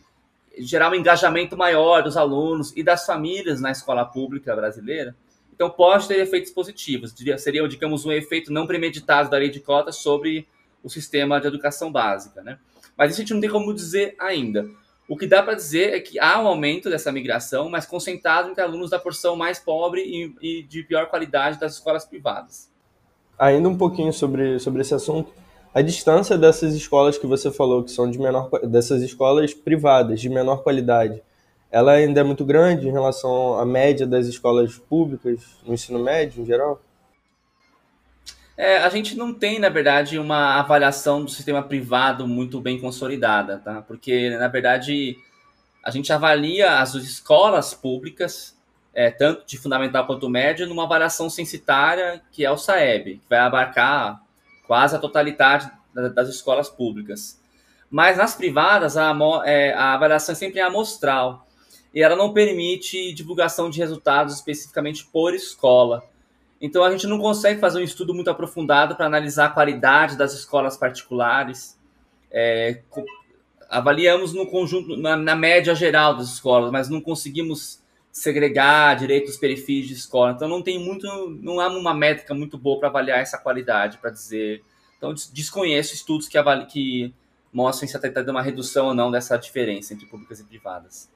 gerar 0.59 0.91
um 0.91 0.95
engajamento 0.95 1.57
maior 1.57 2.03
dos 2.03 2.17
alunos 2.17 2.73
e 2.77 2.83
das 2.83 3.07
famílias 3.07 3.61
na 3.61 3.71
escola 3.71 4.05
pública 4.05 4.55
brasileira. 4.55 5.17
Então, 5.55 5.71
pode 5.71 6.09
ter 6.09 6.19
efeitos 6.19 6.51
positivos. 6.51 7.15
Seria, 7.39 7.67
digamos, 7.67 8.05
um 8.05 8.13
efeito 8.13 8.53
não 8.53 8.67
premeditado 8.67 9.31
da 9.31 9.39
lei 9.39 9.51
de 9.51 9.61
cotas 9.61 9.97
sobre 9.97 10.47
o 10.83 10.91
sistema 10.91 11.41
de 11.41 11.47
educação 11.47 11.91
básica. 11.91 12.43
Né? 12.43 12.59
Mas 12.97 13.13
isso 13.13 13.21
a 13.21 13.25
gente 13.25 13.35
não 13.35 13.41
tem 13.41 13.51
como 13.51 13.73
dizer 13.73 14.15
ainda. 14.19 14.69
O 15.07 15.17
que 15.17 15.27
dá 15.27 15.43
para 15.43 15.55
dizer 15.55 15.93
é 15.93 16.01
que 16.01 16.19
há 16.19 16.41
um 16.41 16.47
aumento 16.47 16.89
dessa 16.89 17.13
migração, 17.13 17.69
mas 17.69 17.85
concentrado 17.85 18.49
entre 18.49 18.63
alunos 18.63 18.91
da 18.91 18.99
porção 18.99 19.37
mais 19.37 19.59
pobre 19.59 20.01
e, 20.03 20.35
e, 20.41 20.63
de 20.63 20.83
pior 20.83 21.07
qualidade 21.11 21.61
das 21.61 21.75
escolas 21.75 22.05
privadas. 22.07 22.71
Ainda 23.39 23.69
um 23.69 23.77
pouquinho 23.77 24.13
sobre, 24.13 24.59
sobre 24.59 24.81
esse 24.81 24.95
assunto. 24.95 25.31
A 25.75 25.83
distância 25.83 26.39
dessas 26.39 26.75
escolas 26.75 27.19
que 27.19 27.27
você 27.27 27.51
falou, 27.51 27.83
que 27.83 27.91
são 27.91 28.11
de 28.11 28.19
menor 28.19 28.49
dessas 28.63 29.03
escolas 29.03 29.53
privadas 29.53 30.21
de 30.21 30.29
menor 30.31 30.63
qualidade, 30.63 31.23
ela 31.71 31.93
ainda 31.93 32.21
é 32.21 32.25
muito 32.25 32.45
grande 32.45 32.89
em 32.89 32.93
relação 32.93 33.59
à 33.59 33.67
média 33.67 34.07
das 34.07 34.27
escolas 34.27 34.79
públicas 34.79 35.41
no 35.67 35.75
ensino 35.75 35.99
médio 35.99 36.43
em 36.43 36.47
geral? 36.47 36.81
É, 38.57 38.77
a 38.79 38.89
gente 38.89 39.17
não 39.17 39.35
tem, 39.35 39.59
na 39.59 39.69
verdade, 39.69 40.19
uma 40.19 40.61
avaliação 40.61 41.25
do 41.25 41.31
sistema 41.31 41.63
privado 41.63 42.27
muito 42.29 42.61
bem 42.61 42.79
consolidada, 42.79 43.59
tá? 43.59 43.83
Porque, 43.83 44.31
na 44.31 44.47
verdade, 44.47 45.17
a 45.83 45.91
gente 45.91 46.13
avalia 46.13 46.79
as 46.79 46.95
escolas 46.95 47.75
públicas, 47.75 48.57
é, 48.95 49.11
tanto 49.11 49.45
de 49.45 49.59
fundamental 49.59 50.07
quanto 50.07 50.31
médio, 50.31 50.69
numa 50.69 50.85
avaliação 50.85 51.29
censitária, 51.29 52.23
que 52.31 52.45
é 52.45 52.51
o 52.51 52.57
SAEB, 52.57 53.17
que 53.19 53.29
vai 53.29 53.41
abarcar 53.41 54.23
quase 54.69 54.95
a 54.95 55.01
totalidade 55.01 55.71
das 56.15 56.29
escolas 56.29 56.69
públicas. 56.69 57.41
Mas 57.91 58.17
nas 58.17 58.35
privadas, 58.37 58.97
a, 58.97 59.13
é, 59.45 59.75
a 59.75 59.95
avaliação 59.95 60.33
é 60.33 60.37
sempre 60.37 60.61
amostral, 60.61 61.45
e 61.93 62.03
ela 62.03 62.17
não 62.17 62.33
permite 62.33 63.13
divulgação 63.13 63.69
de 63.69 63.79
resultados 63.79 64.35
especificamente 64.35 65.05
por 65.07 65.35
escola. 65.35 66.03
Então 66.65 66.83
a 66.83 66.91
gente 66.91 67.07
não 67.07 67.19
consegue 67.19 67.61
fazer 67.61 67.79
um 67.79 67.83
estudo 67.83 68.15
muito 68.15 68.31
aprofundado 68.31 68.97
para 68.97 69.05
analisar 69.05 69.45
a 69.45 69.51
qualidade 69.51 70.17
das 70.17 70.33
escolas 70.33 70.79
particulares. 70.79 71.79
É, 72.31 72.81
avaliamos 73.69 74.33
no 74.33 74.47
conjunto, 74.47 74.97
na, 74.97 75.15
na, 75.15 75.37
média 75.37 75.75
geral 75.75 76.17
das 76.17 76.29
escolas, 76.29 76.73
mas 76.73 76.89
não 76.89 77.03
conseguimos 77.03 77.83
segregar 78.11 78.97
direito 78.97 79.29
os 79.29 79.37
perfis 79.37 79.89
de 79.89 79.93
escola. 79.93 80.33
Então 80.33 80.49
não 80.49 80.63
tem 80.63 80.79
muito, 80.79 81.07
não 81.43 81.61
há 81.61 81.69
uma 81.69 81.93
métrica 81.93 82.33
muito 82.33 82.57
boa 82.57 82.81
para 82.81 82.89
avaliar 82.89 83.21
essa 83.21 83.37
qualidade, 83.37 83.99
para 83.99 84.09
dizer. 84.09 84.65
Então 84.97 85.13
desconheço 85.35 85.93
estudos 85.93 86.29
que, 86.29 86.39
avali, 86.39 86.65
que 86.65 87.13
mostrem 87.53 87.87
se 87.87 87.95
está 87.95 88.09
tendo 88.09 88.31
uma 88.31 88.41
redução 88.41 88.87
ou 88.87 88.95
não 88.95 89.11
dessa 89.11 89.37
diferença 89.37 89.93
entre 89.93 90.07
públicas 90.07 90.41
e 90.41 90.45
privadas. 90.45 91.13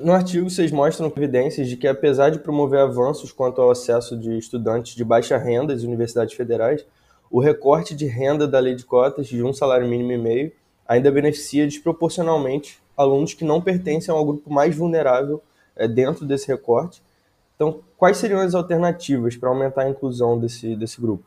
No 0.00 0.12
artigo, 0.12 0.48
vocês 0.48 0.70
mostram 0.70 1.12
evidências 1.16 1.68
de 1.68 1.76
que, 1.76 1.88
apesar 1.88 2.30
de 2.30 2.38
promover 2.38 2.78
avanços 2.78 3.32
quanto 3.32 3.60
ao 3.60 3.68
acesso 3.68 4.16
de 4.16 4.38
estudantes 4.38 4.94
de 4.94 5.04
baixa 5.04 5.36
renda 5.36 5.74
às 5.74 5.82
universidades 5.82 6.36
federais, 6.36 6.86
o 7.28 7.40
recorte 7.40 7.96
de 7.96 8.06
renda 8.06 8.46
da 8.46 8.60
lei 8.60 8.76
de 8.76 8.84
cotas 8.84 9.26
de 9.26 9.42
um 9.42 9.52
salário 9.52 9.88
mínimo 9.88 10.12
e 10.12 10.18
meio 10.18 10.52
ainda 10.86 11.10
beneficia 11.10 11.66
desproporcionalmente 11.66 12.80
alunos 12.96 13.34
que 13.34 13.44
não 13.44 13.60
pertencem 13.60 14.14
ao 14.14 14.24
grupo 14.24 14.52
mais 14.52 14.76
vulnerável 14.76 15.42
é, 15.74 15.88
dentro 15.88 16.24
desse 16.24 16.46
recorte. 16.46 17.02
Então, 17.56 17.80
quais 17.96 18.18
seriam 18.18 18.40
as 18.40 18.54
alternativas 18.54 19.36
para 19.36 19.48
aumentar 19.48 19.82
a 19.82 19.90
inclusão 19.90 20.38
desse, 20.38 20.76
desse 20.76 21.00
grupo? 21.00 21.24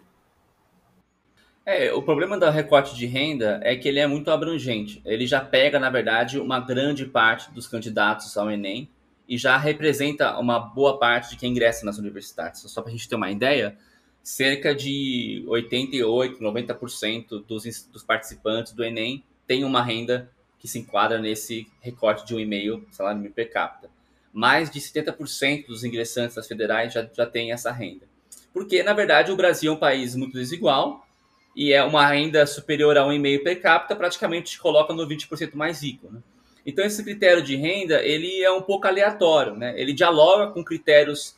É, 1.66 1.94
o 1.94 2.02
problema 2.02 2.40
do 2.40 2.50
recorte 2.50 2.96
de 2.96 3.06
renda 3.06 3.60
é 3.64 3.76
que 3.76 3.88
ele 3.88 4.00
é 4.00 4.08
muito 4.08 4.32
abrangente. 4.32 5.02
Ele 5.06 5.28
já 5.28 5.40
pega, 5.40 5.80
na 5.80 5.90
verdade, 5.90 6.40
uma 6.40 6.60
grande 6.60 7.06
parte 7.06 7.52
dos 7.52 7.68
candidatos 7.68 8.36
ao 8.36 8.50
Enem 8.50 8.90
e 9.30 9.38
já 9.38 9.58
representa 9.58 10.38
uma 10.40 10.60
boa 10.60 10.98
parte 10.98 11.30
de 11.30 11.38
quem 11.38 11.52
ingressa 11.52 11.86
nas 11.86 12.00
universidades. 12.00 12.62
Só 12.62 12.82
para 12.82 12.90
a 12.90 12.94
gente 12.94 13.08
ter 13.08 13.16
uma 13.16 13.30
ideia, 13.30 13.78
cerca 14.24 14.74
de 14.74 15.44
88, 15.48 16.40
90% 16.40 17.46
dos, 17.46 17.88
dos 17.92 18.04
participantes 18.04 18.74
do 18.74 18.84
Enem 18.84 19.24
tem 19.46 19.64
uma 19.64 19.84
renda 19.84 20.30
que 20.60 20.68
se 20.68 20.80
enquadra 20.80 21.20
nesse 21.20 21.68
recorte 21.80 22.26
de 22.26 22.36
1,5 22.36 22.84
salário 22.92 23.20
mínimo 23.20 23.36
per 23.36 23.52
capita. 23.52 23.90
Mais 24.34 24.70
de 24.70 24.80
70% 24.80 25.68
dos 25.68 25.84
ingressantes 25.84 26.36
das 26.36 26.48
federais 26.48 26.94
já, 26.94 27.08
já 27.14 27.26
tem 27.26 27.52
essa 27.52 27.72
renda. 27.72 28.06
Porque, 28.54 28.82
na 28.82 28.94
verdade, 28.94 29.32
o 29.32 29.36
Brasil 29.36 29.72
é 29.72 29.76
um 29.76 29.80
país 29.80 30.16
muito 30.16 30.34
desigual, 30.34 31.06
e 31.56 31.74
é 31.74 31.84
uma 31.84 32.08
renda 32.08 32.46
superior 32.46 32.98
a 32.98 33.04
1,5 33.04 33.44
per 33.44 33.62
capita, 33.62 33.96
praticamente 33.96 34.52
te 34.52 34.60
coloca 34.60 34.94
no 34.94 35.08
20% 35.08 35.54
mais 35.54 35.84
rico. 35.84 36.12
Né? 36.12 36.20
Então 36.66 36.86
esse 36.86 37.04
critério 37.04 37.44
de 37.44 37.56
renda 37.56 38.02
ele 38.02 38.42
é 38.42 38.52
um 38.52 38.62
pouco 38.62 38.88
aleatório, 38.88 39.56
né? 39.56 39.74
Ele 39.80 39.94
dialoga 39.94 40.52
com 40.52 40.64
critérios 40.64 41.36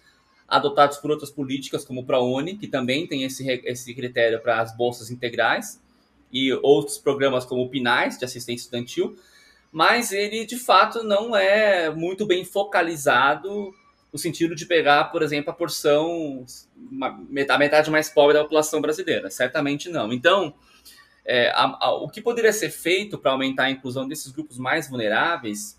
adotados 0.48 0.98
por 0.98 1.10
outras 1.10 1.32
políticas, 1.32 1.84
como 1.86 2.02
o 2.02 2.06
ProUni, 2.06 2.58
que 2.58 2.68
também 2.68 3.08
tem 3.08 3.24
esse, 3.24 3.48
esse 3.66 3.94
critério 3.94 4.40
para 4.40 4.62
as 4.62 4.76
bolsas 4.76 5.10
integrais, 5.10 5.82
e 6.32 6.52
outros 6.62 6.98
programas 6.98 7.46
como 7.46 7.64
o 7.64 7.70
PINAIS, 7.70 8.18
de 8.18 8.26
assistência 8.26 8.64
estudantil, 8.66 9.16
mas 9.72 10.12
ele 10.12 10.46
de 10.46 10.58
fato 10.58 11.04
não 11.04 11.36
é 11.36 11.90
muito 11.90 12.26
bem 12.26 12.44
focalizado 12.44 13.74
no 14.14 14.20
sentido 14.20 14.54
de 14.54 14.68
pegar, 14.68 15.06
por 15.06 15.24
exemplo, 15.24 15.50
a 15.50 15.54
porção, 15.54 16.46
a 17.02 17.10
metade 17.58 17.90
mais 17.90 18.10
pobre 18.10 18.36
da 18.36 18.44
população 18.44 18.80
brasileira. 18.80 19.32
Certamente 19.32 19.90
não. 19.90 20.14
Então, 20.14 20.54
é, 21.26 21.50
a, 21.50 21.78
a, 21.82 21.94
o 21.96 22.08
que 22.08 22.22
poderia 22.22 22.54
ser 22.54 22.70
feito 22.70 23.18
para 23.18 23.32
aumentar 23.32 23.64
a 23.64 23.72
inclusão 23.72 24.08
desses 24.08 24.32
grupos 24.32 24.60
mais 24.60 24.88
vulneráveis, 24.88 25.76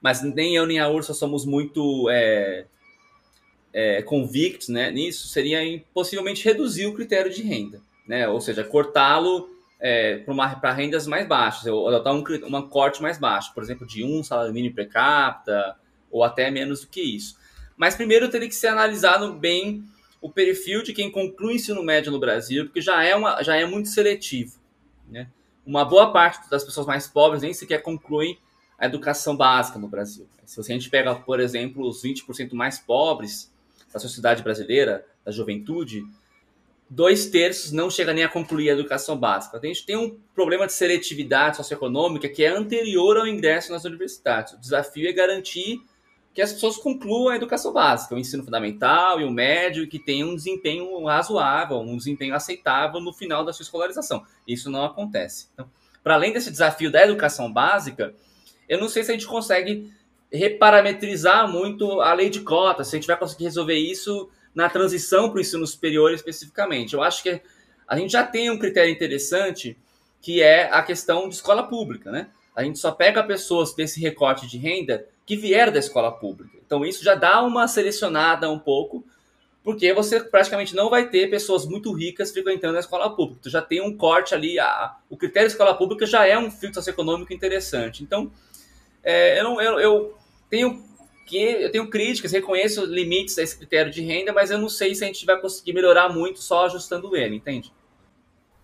mas 0.00 0.22
nem 0.22 0.54
eu 0.54 0.66
nem 0.66 0.78
a 0.78 0.88
Ursa 0.88 1.12
somos 1.12 1.44
muito 1.44 2.08
é, 2.10 2.66
é, 3.72 4.02
convictos 4.02 4.68
né, 4.68 4.90
nisso, 4.92 5.26
seria 5.28 5.60
possivelmente 5.92 6.44
reduzir 6.44 6.86
o 6.86 6.94
critério 6.94 7.32
de 7.32 7.42
renda, 7.42 7.82
né? 8.06 8.28
ou 8.28 8.40
seja, 8.40 8.62
cortá-lo 8.62 9.48
é, 9.80 10.18
para 10.60 10.72
rendas 10.72 11.06
mais 11.08 11.26
baixas, 11.26 11.66
ou 11.66 11.88
adotar 11.88 12.14
um, 12.14 12.22
um 12.56 12.68
corte 12.68 13.02
mais 13.02 13.18
baixo, 13.18 13.52
por 13.52 13.62
exemplo, 13.62 13.86
de 13.86 14.04
um 14.04 14.22
salário 14.22 14.52
mínimo 14.52 14.74
per 14.74 14.88
capita, 14.88 15.76
ou 16.10 16.24
até 16.24 16.50
menos 16.50 16.82
do 16.82 16.88
que 16.88 17.00
isso. 17.00 17.36
Mas 17.76 17.94
primeiro 17.94 18.28
teria 18.28 18.48
que 18.48 18.54
ser 18.54 18.68
analisado 18.68 19.32
bem 19.32 19.84
o 20.20 20.30
perfil 20.30 20.82
de 20.82 20.92
quem 20.92 21.10
conclui 21.10 21.54
ensino 21.54 21.82
médio 21.82 22.12
no 22.12 22.20
Brasil, 22.20 22.66
porque 22.66 22.80
já 22.80 23.02
é, 23.02 23.16
uma, 23.16 23.42
já 23.42 23.56
é 23.56 23.64
muito 23.64 23.88
seletivo. 23.88 24.58
Né? 25.08 25.28
Uma 25.64 25.84
boa 25.84 26.12
parte 26.12 26.48
das 26.50 26.62
pessoas 26.62 26.86
mais 26.86 27.08
pobres 27.08 27.42
nem 27.42 27.54
sequer 27.54 27.82
concluem 27.82 28.38
a 28.78 28.86
educação 28.86 29.36
básica 29.36 29.78
no 29.78 29.88
Brasil. 29.88 30.26
Se 30.44 30.60
a 30.60 30.64
gente 30.64 30.90
pega, 30.90 31.14
por 31.14 31.38
exemplo, 31.38 31.86
os 31.86 32.02
20% 32.02 32.52
mais 32.54 32.78
pobres 32.78 33.52
da 33.92 33.98
sociedade 33.98 34.42
brasileira, 34.42 35.06
da 35.24 35.30
juventude, 35.30 36.04
dois 36.88 37.26
terços 37.26 37.70
não 37.72 37.88
chega 37.88 38.12
nem 38.12 38.24
a 38.24 38.28
concluir 38.28 38.70
a 38.70 38.72
educação 38.72 39.16
básica. 39.16 39.58
A 39.58 39.66
gente 39.66 39.86
tem 39.86 39.96
um 39.96 40.18
problema 40.34 40.66
de 40.66 40.72
seletividade 40.72 41.56
socioeconômica 41.56 42.28
que 42.28 42.42
é 42.42 42.48
anterior 42.48 43.16
ao 43.16 43.26
ingresso 43.26 43.70
nas 43.70 43.84
universidades. 43.84 44.54
O 44.54 44.58
desafio 44.58 45.08
é 45.08 45.12
garantir 45.12 45.80
que 46.32 46.40
as 46.40 46.52
pessoas 46.52 46.76
concluam 46.76 47.28
a 47.28 47.36
educação 47.36 47.72
básica, 47.72 48.14
o 48.14 48.18
ensino 48.18 48.44
fundamental 48.44 49.20
e 49.20 49.24
o 49.24 49.30
médio, 49.30 49.82
e 49.82 49.86
que 49.86 49.98
tenham 49.98 50.30
um 50.30 50.36
desempenho 50.36 51.04
razoável, 51.04 51.78
um 51.80 51.96
desempenho 51.96 52.34
aceitável 52.34 53.00
no 53.00 53.12
final 53.12 53.44
da 53.44 53.52
sua 53.52 53.64
escolarização. 53.64 54.24
Isso 54.46 54.70
não 54.70 54.84
acontece. 54.84 55.48
Então, 55.52 55.68
para 56.02 56.14
além 56.14 56.32
desse 56.32 56.50
desafio 56.50 56.90
da 56.90 57.02
educação 57.02 57.52
básica, 57.52 58.14
eu 58.68 58.78
não 58.78 58.88
sei 58.88 59.02
se 59.02 59.10
a 59.10 59.14
gente 59.14 59.26
consegue 59.26 59.92
reparametrizar 60.32 61.50
muito 61.50 62.00
a 62.00 62.14
lei 62.14 62.30
de 62.30 62.40
cotas, 62.40 62.86
se 62.88 62.96
a 62.96 62.98
gente 62.98 63.08
vai 63.08 63.16
conseguir 63.16 63.44
resolver 63.44 63.76
isso 63.76 64.30
na 64.54 64.68
transição 64.68 65.28
para 65.28 65.38
o 65.38 65.40
ensino 65.40 65.66
superior 65.66 66.12
especificamente. 66.12 66.94
Eu 66.94 67.02
acho 67.02 67.22
que 67.22 67.40
a 67.86 67.96
gente 67.96 68.12
já 68.12 68.24
tem 68.24 68.50
um 68.50 68.58
critério 68.58 68.92
interessante 68.92 69.76
que 70.22 70.40
é 70.42 70.72
a 70.72 70.82
questão 70.82 71.28
de 71.28 71.34
escola 71.34 71.64
pública, 71.64 72.12
né? 72.12 72.28
A 72.60 72.64
gente 72.64 72.78
só 72.78 72.92
pega 72.92 73.22
pessoas 73.22 73.74
desse 73.74 73.98
recorte 74.00 74.46
de 74.46 74.58
renda 74.58 75.06
que 75.24 75.34
vieram 75.34 75.72
da 75.72 75.78
escola 75.78 76.12
pública. 76.12 76.58
Então 76.64 76.84
isso 76.84 77.02
já 77.02 77.14
dá 77.14 77.42
uma 77.42 77.66
selecionada 77.66 78.50
um 78.50 78.58
pouco, 78.58 79.02
porque 79.64 79.92
você 79.94 80.20
praticamente 80.20 80.76
não 80.76 80.90
vai 80.90 81.08
ter 81.08 81.30
pessoas 81.30 81.64
muito 81.64 81.90
ricas 81.92 82.30
frequentando 82.30 82.76
a 82.76 82.80
escola 82.80 83.08
pública. 83.16 83.40
Tu 83.44 83.50
já 83.50 83.62
tem 83.62 83.80
um 83.80 83.96
corte 83.96 84.34
ali, 84.34 84.58
a, 84.58 84.94
o 85.08 85.16
critério 85.16 85.48
de 85.48 85.54
escola 85.54 85.74
pública 85.74 86.04
já 86.04 86.26
é 86.26 86.38
um 86.38 86.50
filtro 86.50 86.74
socioeconômico 86.74 87.32
interessante. 87.32 88.02
Então, 88.02 88.30
é, 89.02 89.40
eu, 89.40 89.44
não, 89.44 89.60
eu, 89.60 89.80
eu, 89.80 90.18
tenho 90.50 90.84
que 91.26 91.38
eu 91.38 91.70
tenho 91.70 91.88
críticas, 91.88 92.32
reconheço 92.32 92.84
limites 92.84 93.38
a 93.38 93.42
esse 93.42 93.56
critério 93.56 93.90
de 93.90 94.02
renda, 94.02 94.32
mas 94.32 94.50
eu 94.50 94.58
não 94.58 94.68
sei 94.68 94.94
se 94.94 95.02
a 95.02 95.06
gente 95.06 95.24
vai 95.24 95.40
conseguir 95.40 95.72
melhorar 95.72 96.12
muito 96.12 96.40
só 96.40 96.66
ajustando 96.66 97.16
ele, 97.16 97.36
entende? 97.36 97.72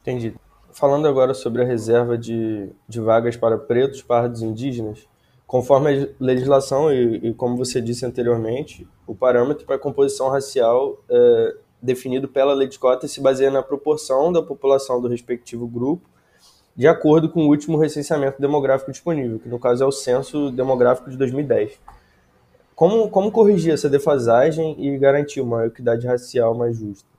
Entendi. 0.03 0.35
Falando 0.79 1.09
agora 1.09 1.35
sobre 1.35 1.63
a 1.63 1.65
reserva 1.65 2.19
de, 2.19 2.69
de 2.87 3.01
vagas 3.01 3.37
para 3.37 3.57
pretos, 3.57 4.03
pardos 4.03 4.43
e 4.43 4.45
indígenas, 4.45 5.07
Conforme 5.47 6.03
a 6.03 6.09
legislação 6.19 6.93
e, 6.93 7.29
e, 7.29 7.35
como 7.35 7.57
você 7.57 7.81
disse 7.81 8.05
anteriormente, 8.05 8.87
o 9.07 9.15
parâmetro 9.15 9.65
para 9.65 9.77
a 9.77 9.79
composição 9.79 10.29
racial 10.29 10.99
é, 11.09 11.55
definido 11.81 12.27
pela 12.27 12.53
lei 12.53 12.67
de 12.67 12.79
cotas 12.81 13.13
se 13.13 13.21
baseia 13.21 13.51
na 13.51 13.63
proporção 13.63 14.33
da 14.33 14.43
população 14.43 15.01
do 15.01 15.07
respectivo 15.07 15.69
grupo, 15.69 16.09
de 16.75 16.89
acordo 16.89 17.31
com 17.31 17.45
o 17.45 17.49
último 17.49 17.79
recenseamento 17.79 18.41
demográfico 18.41 18.91
disponível, 18.91 19.39
que 19.39 19.49
no 19.49 19.59
caso 19.59 19.85
é 19.85 19.87
o 19.87 19.93
Censo 19.93 20.51
Demográfico 20.51 21.09
de 21.09 21.17
2010. 21.17 21.79
Como, 22.75 23.09
como 23.09 23.31
corrigir 23.31 23.73
essa 23.73 23.89
defasagem 23.89 24.75
e 24.79 24.99
garantir 24.99 25.41
uma 25.41 25.67
equidade 25.67 26.09
racial 26.09 26.55
mais 26.55 26.77
justa? 26.77 27.16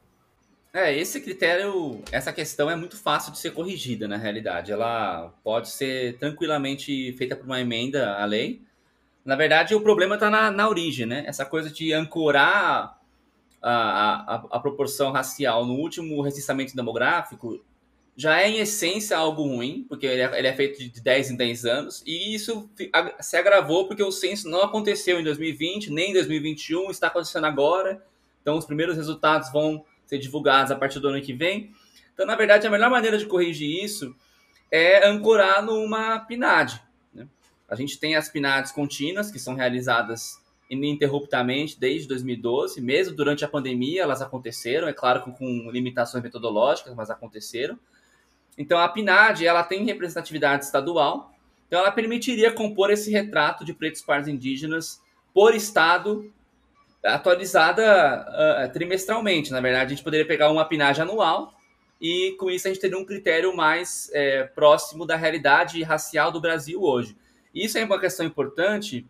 É, 0.74 0.96
esse 0.96 1.22
critério, 1.22 2.02
essa 2.12 2.32
questão 2.32 2.70
é 2.70 2.76
muito 2.76 2.98
fácil 2.98 3.32
de 3.32 3.40
ser 3.40 3.52
corrigida 3.52 4.08
na 4.08 4.18
realidade. 4.18 4.72
Ela 4.72 5.34
pode 5.44 5.70
ser 5.70 6.18
tranquilamente 6.18 7.14
feita 7.14 7.36
por 7.36 7.46
uma 7.46 7.60
emenda 7.60 8.16
à 8.16 8.26
lei. 8.26 8.62
Na 9.26 9.36
verdade, 9.36 9.74
o 9.76 9.82
problema 9.82 10.16
está 10.16 10.30
na, 10.30 10.52
na 10.52 10.70
origem, 10.70 11.06
né? 11.06 11.24
Essa 11.28 11.46
coisa 11.46 11.70
de 11.70 11.94
ancorar 11.94 13.00
a, 13.62 14.36
a, 14.36 14.36
a, 14.52 14.60
proporção 14.60 15.12
racial 15.12 15.66
no 15.66 15.74
último 15.74 16.22
recenseamento 16.22 16.76
demográfico 16.76 17.60
já 18.16 18.42
é, 18.42 18.50
em 18.50 18.58
essência, 18.58 19.16
algo 19.16 19.44
ruim, 19.44 19.86
porque 19.88 20.08
ele 20.08 20.22
é, 20.22 20.40
ele 20.40 20.48
é 20.48 20.54
feito 20.54 20.80
de 20.80 21.02
10 21.02 21.32
em 21.32 21.36
10 21.36 21.66
anos, 21.66 22.04
e 22.06 22.34
isso 22.34 22.68
se 23.20 23.38
agravou 23.38 23.88
porque 23.88 24.02
o 24.02 24.12
censo 24.12 24.50
não 24.50 24.64
aconteceu 24.64 25.20
em 25.20 25.24
2020, 25.24 25.92
nem 25.92 26.10
em 26.10 26.14
2021, 26.14 26.90
está 26.90 27.08
acontecendo 27.08 27.46
agora. 27.46 28.04
Então, 28.42 28.58
os 28.58 28.66
primeiros 28.66 28.96
resultados 28.96 29.52
vão 29.52 29.86
ser 30.08 30.18
divulgados 30.18 30.72
a 30.72 30.76
partir 30.76 31.00
do 31.00 31.10
ano 31.10 31.22
que 31.22 31.34
vem. 31.34 31.72
Então, 32.14 32.26
na 32.26 32.36
verdade, 32.36 32.66
a 32.66 32.72
melhor 32.72 32.90
maneira 32.90 33.18
de 33.18 33.28
corrigir 33.28 33.84
isso 33.84 34.16
é 34.72 35.08
ancorar 35.08 35.64
numa 35.64 36.20
PNAD. 36.22 36.82
Né? 37.14 37.28
A 37.70 37.76
gente 37.76 38.00
tem 38.00 38.16
as 38.16 38.30
PNADs 38.30 38.72
contínuas, 38.72 39.30
que 39.30 39.38
são 39.38 39.54
realizadas 39.54 40.42
ininterruptamente 40.70 41.80
desde 41.80 42.08
2012, 42.08 42.82
mesmo 42.82 43.16
durante 43.16 43.46
a 43.46 43.48
pandemia 43.48 44.04
elas 44.04 44.22
aconteceram, 44.22 44.88
é 44.88 44.94
claro 44.94 45.22
com, 45.22 45.32
com 45.32 45.72
limitações 45.72 46.22
metodológicas, 46.22 46.94
mas 46.94 47.10
aconteceram. 47.10 47.80
Então 48.58 48.80
a 48.80 48.90
PNAD 48.90 49.46
ela 49.46 49.64
tem 49.64 49.86
representatividade 49.86 50.66
estadual, 50.66 51.32
então 51.68 51.80
ela 51.80 51.92
permitiria 51.92 52.52
compor 52.52 52.92
esse 52.92 53.12
retrato 53.12 53.64
de 53.64 53.74
pretos 53.74 54.02
pardos 54.02 54.28
indígenas 54.28 55.02
por 55.34 55.54
estado 55.54 56.32
atualizada 57.14 58.26
uh, 58.30 58.72
trimestralmente. 58.72 59.52
Na 59.52 59.62
verdade, 59.62 59.86
a 59.86 59.96
gente 59.96 60.04
poderia 60.04 60.26
pegar 60.26 60.52
uma 60.52 60.66
pinagem 60.66 61.04
anual 61.04 61.54
e 62.00 62.36
com 62.40 62.50
isso 62.50 62.68
a 62.68 62.72
gente 62.72 62.82
teria 62.82 62.98
um 62.98 63.06
critério 63.06 63.56
mais 63.56 64.10
é, 64.14 64.44
próximo 64.44 65.06
da 65.06 65.16
realidade 65.16 65.82
racial 65.84 66.32
do 66.32 66.40
Brasil 66.40 66.82
hoje. 66.82 67.18
Isso 67.54 67.78
é 67.78 67.84
uma 67.84 68.00
questão 68.00 68.26
importante 68.26 69.06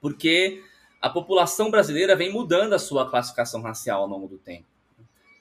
porque 0.00 0.62
a 1.00 1.08
população 1.08 1.70
brasileira 1.70 2.14
vem 2.14 2.30
mudando 2.30 2.74
a 2.74 2.78
sua 2.78 3.08
classificação 3.08 3.62
racial 3.62 4.02
ao 4.02 4.08
longo 4.08 4.28
do 4.28 4.38
tempo, 4.38 4.66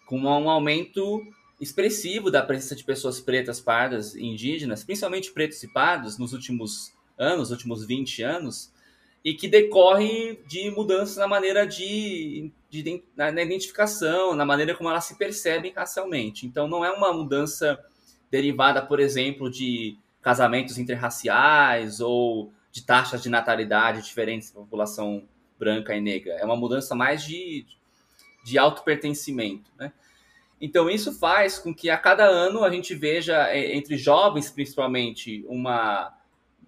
com 0.05 0.19
um 0.19 0.49
aumento 0.49 1.21
expressivo 1.59 2.31
da 2.31 2.41
presença 2.41 2.75
de 2.75 2.83
pessoas 2.83 3.19
pretas, 3.19 3.59
pardas 3.59 4.15
e 4.15 4.23
indígenas, 4.23 4.83
principalmente 4.83 5.31
pretos 5.31 5.61
e 5.61 5.67
pardos, 5.67 6.17
nos 6.17 6.33
últimos 6.33 6.93
anos, 7.17 7.51
últimos 7.51 7.85
20 7.85 8.23
anos, 8.23 8.71
e 9.23 9.33
que 9.33 9.47
decorre 9.47 10.39
de 10.47 10.71
mudanças 10.71 11.17
na 11.17 11.27
maneira 11.27 11.65
de, 11.65 12.51
de, 12.69 13.03
na 13.15 13.29
identificação, 13.41 14.35
na 14.35 14.45
maneira 14.45 14.75
como 14.75 14.89
elas 14.89 15.05
se 15.05 15.15
percebem 15.15 15.71
racialmente. 15.73 16.47
Então, 16.47 16.67
não 16.67 16.83
é 16.83 16.91
uma 16.91 17.13
mudança 17.13 17.79
derivada, 18.31 18.81
por 18.81 18.99
exemplo, 18.99 19.49
de 19.49 19.97
casamentos 20.21 20.77
interraciais 20.77 21.99
ou 21.99 22.51
de 22.71 22.83
taxas 22.83 23.21
de 23.21 23.29
natalidade 23.29 24.01
diferentes 24.01 24.51
da 24.51 24.61
população 24.61 25.27
branca 25.59 25.95
e 25.95 26.01
negra. 26.01 26.33
É 26.33 26.45
uma 26.45 26.55
mudança 26.55 26.95
mais 26.95 27.23
de, 27.23 27.65
de 28.43 28.57
auto-pertencimento. 28.57 29.69
Né? 29.77 29.91
Então, 30.59 30.89
isso 30.89 31.11
faz 31.19 31.59
com 31.59 31.73
que 31.73 31.89
a 31.89 31.97
cada 31.97 32.25
ano 32.25 32.63
a 32.63 32.71
gente 32.71 32.95
veja, 32.95 33.47
é, 33.49 33.75
entre 33.75 33.97
jovens 33.97 34.49
principalmente, 34.49 35.45
uma 35.47 36.11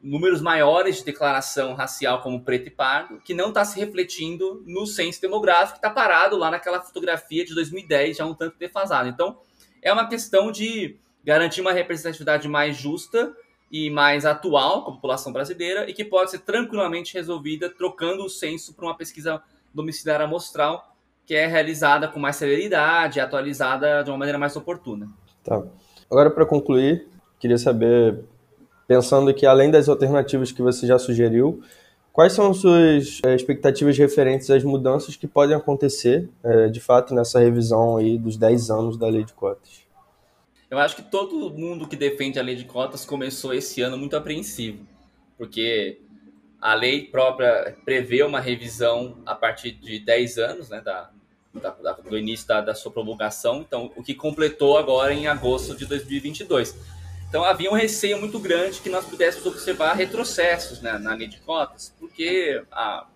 números 0.03 0.41
maiores 0.41 0.97
de 0.97 1.05
declaração 1.05 1.73
racial 1.73 2.21
como 2.21 2.43
preto 2.43 2.67
e 2.67 2.71
pardo, 2.71 3.21
que 3.21 3.33
não 3.33 3.47
está 3.47 3.63
se 3.63 3.79
refletindo 3.79 4.61
no 4.67 4.85
censo 4.85 5.21
demográfico, 5.21 5.79
que 5.79 5.85
está 5.85 5.89
parado 5.89 6.35
lá 6.37 6.51
naquela 6.51 6.81
fotografia 6.81 7.45
de 7.45 7.55
2010, 7.55 8.17
já 8.17 8.25
um 8.25 8.33
tanto 8.33 8.59
defasado. 8.59 9.07
Então, 9.07 9.37
é 9.81 9.93
uma 9.93 10.07
questão 10.07 10.51
de 10.51 10.97
garantir 11.23 11.61
uma 11.61 11.71
representatividade 11.71 12.49
mais 12.49 12.75
justa 12.75 13.33
e 13.71 13.89
mais 13.89 14.25
atual 14.25 14.83
com 14.83 14.91
a 14.91 14.95
população 14.95 15.31
brasileira 15.31 15.89
e 15.89 15.93
que 15.93 16.03
pode 16.03 16.31
ser 16.31 16.39
tranquilamente 16.39 17.13
resolvida 17.13 17.69
trocando 17.69 18.25
o 18.25 18.29
censo 18.29 18.73
para 18.73 18.85
uma 18.85 18.97
pesquisa 18.97 19.41
domiciliar 19.73 20.21
amostral 20.21 20.93
que 21.25 21.33
é 21.33 21.47
realizada 21.47 22.07
com 22.07 22.19
mais 22.19 22.35
celeridade, 22.35 23.19
atualizada 23.19 24.03
de 24.03 24.09
uma 24.11 24.17
maneira 24.17 24.37
mais 24.37 24.55
oportuna. 24.55 25.09
Tá. 25.41 25.63
Agora, 26.11 26.29
para 26.29 26.45
concluir, 26.45 27.07
queria 27.39 27.57
saber 27.57 28.25
pensando 28.87 29.33
que 29.33 29.45
além 29.45 29.71
das 29.71 29.89
alternativas 29.89 30.51
que 30.51 30.61
você 30.61 30.85
já 30.85 30.99
sugeriu, 30.99 31.61
quais 32.11 32.33
são 32.33 32.51
as 32.51 32.57
suas 32.57 33.21
é, 33.25 33.35
expectativas 33.35 33.97
referentes 33.97 34.49
às 34.49 34.63
mudanças 34.63 35.15
que 35.15 35.27
podem 35.27 35.55
acontecer, 35.55 36.29
é, 36.43 36.67
de 36.67 36.79
fato, 36.79 37.13
nessa 37.13 37.39
revisão 37.39 37.97
aí 37.97 38.17
dos 38.17 38.37
10 38.37 38.69
anos 38.69 38.97
da 38.97 39.07
lei 39.07 39.23
de 39.23 39.33
cotas? 39.33 39.83
Eu 40.69 40.79
acho 40.79 40.95
que 40.95 41.03
todo 41.03 41.51
mundo 41.51 41.87
que 41.87 41.95
defende 41.95 42.39
a 42.39 42.43
lei 42.43 42.55
de 42.55 42.65
cotas 42.65 43.05
começou 43.05 43.53
esse 43.53 43.81
ano 43.81 43.97
muito 43.97 44.15
apreensivo, 44.15 44.85
porque 45.37 45.99
a 46.59 46.73
lei 46.73 47.05
própria 47.05 47.75
prevê 47.85 48.23
uma 48.23 48.39
revisão 48.39 49.17
a 49.25 49.35
partir 49.35 49.71
de 49.71 49.99
10 49.99 50.37
anos, 50.37 50.69
né, 50.69 50.81
da, 50.81 51.11
da, 51.53 51.91
do 51.91 52.17
início 52.17 52.47
da, 52.47 52.61
da 52.61 52.73
sua 52.73 52.91
promulgação, 52.91 53.61
então 53.61 53.91
o 53.95 54.01
que 54.01 54.15
completou 54.15 54.77
agora 54.77 55.13
em 55.13 55.27
agosto 55.27 55.75
de 55.75 55.85
2022. 55.85 56.75
Então 57.33 57.43
havia 57.43 57.71
um 57.71 57.73
receio 57.73 58.19
muito 58.19 58.37
grande 58.37 58.79
que 58.79 58.91
nós 58.91 59.07
pudéssemos 59.07 59.47
observar 59.47 59.93
retrocessos 59.95 60.83
né, 60.83 60.99
na 60.99 61.15
lei 61.15 61.27
de 61.27 61.39
cotas, 61.39 61.91
porque 61.99 62.63
a, 62.71 63.07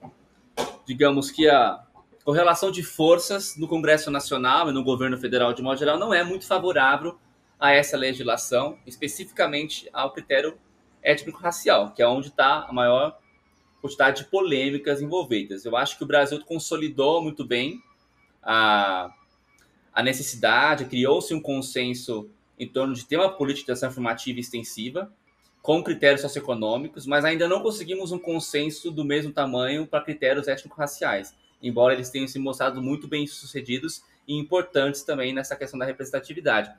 digamos 0.88 1.30
que 1.30 1.47
a 1.47 1.84
correlação 2.25 2.71
de 2.71 2.82
forças 2.82 3.56
no 3.58 3.67
Congresso 3.67 4.10
Nacional 4.10 4.71
e 4.71 4.73
no 4.73 4.84
governo 4.84 5.19
federal 5.19 5.53
de 5.53 5.62
modo 5.62 5.77
geral 5.77 5.99
não 5.99 6.12
é 6.12 6.23
muito 6.23 6.47
favorável 6.47 7.19
a 7.60 7.73
essa 7.73 7.95
legislação, 7.95 8.80
especificamente 8.88 9.88
ao 9.93 10.12
critério 10.12 10.58
étnico-racial, 11.03 11.91
que 11.91 12.01
é 12.01 12.08
onde 12.08 12.30
está 12.30 12.65
a 12.67 12.73
maior 12.73 13.19
quantidade 13.80 14.23
de 14.23 14.30
polêmicas 14.32 14.99
envolvidas. 14.99 15.63
Eu 15.63 15.77
acho 15.77 15.95
que 15.95 16.03
o 16.03 16.08
Brasil 16.08 16.43
consolidou 16.43 17.21
muito 17.21 17.45
bem 17.45 17.84
a, 18.41 19.13
a 19.93 20.01
necessidade, 20.01 20.86
criou-se 20.86 21.32
um 21.36 21.39
consenso 21.39 22.32
em 22.58 22.67
torno 22.67 22.93
de 22.93 23.06
ter 23.06 23.17
uma 23.17 23.32
política 23.32 23.67
de 23.67 23.72
ação 23.74 23.89
afirmativa 23.89 24.39
extensiva, 24.39 25.12
com 25.62 25.84
critérios 25.84 26.22
socioeconômicos, 26.22 27.06
mas 27.06 27.26
ainda 27.26 27.48
não 27.48 27.62
conseguimos 27.62 28.12
um 28.12 28.20
consenso 28.20 28.89
do 28.89 29.04
mesmo 29.04 29.34
tamanho 29.34 29.86
para 29.86 30.04
critérios 30.04 30.48
étnico-raciais, 30.48 31.36
embora 31.62 31.93
eles 31.93 32.10
tenham 32.10 32.28
se 32.28 32.39
mostrado 32.39 32.82
muito 32.82 33.08
bem 33.08 33.28
sucedidos 33.28 34.02
e 34.28 34.36
importantes 34.36 35.04
também 35.04 35.34
nessa 35.34 35.56
questão 35.56 35.78
da 35.78 35.86
representatividade. 35.86 36.72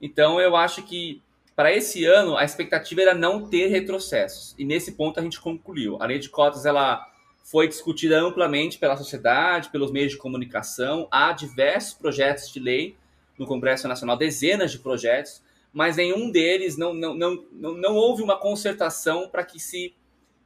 Então, 0.00 0.40
eu 0.40 0.54
acho 0.54 0.82
que 0.84 1.20
para 1.56 1.72
esse 1.72 2.04
ano 2.04 2.36
a 2.36 2.44
expectativa 2.44 3.02
era 3.02 3.14
não 3.14 3.48
ter 3.48 3.66
retrocessos, 3.68 4.54
e 4.58 4.64
nesse 4.64 4.92
ponto 4.92 5.18
a 5.18 5.22
gente 5.22 5.40
concluiu. 5.40 6.00
A 6.00 6.06
lei 6.06 6.18
de 6.18 6.28
cotas 6.28 6.66
ela 6.66 7.04
foi 7.44 7.68
discutida 7.68 8.20
amplamente 8.20 8.78
pela 8.78 8.96
sociedade, 8.96 9.70
pelos 9.70 9.90
meios 9.90 10.12
de 10.12 10.18
comunicação, 10.18 11.06
há 11.10 11.32
diversos 11.32 11.94
projetos 11.94 12.50
de 12.50 12.58
lei 12.58 12.96
no 13.38 13.46
Congresso 13.46 13.88
Nacional 13.88 14.16
dezenas 14.16 14.72
de 14.72 14.78
projetos, 14.78 15.42
mas 15.72 15.96
nenhum 15.96 16.30
deles 16.30 16.76
não, 16.76 16.94
não, 16.94 17.14
não, 17.14 17.44
não, 17.52 17.74
não 17.74 17.94
houve 17.94 18.22
uma 18.22 18.38
concertação 18.38 19.28
para 19.28 19.44
que 19.44 19.58
se 19.58 19.94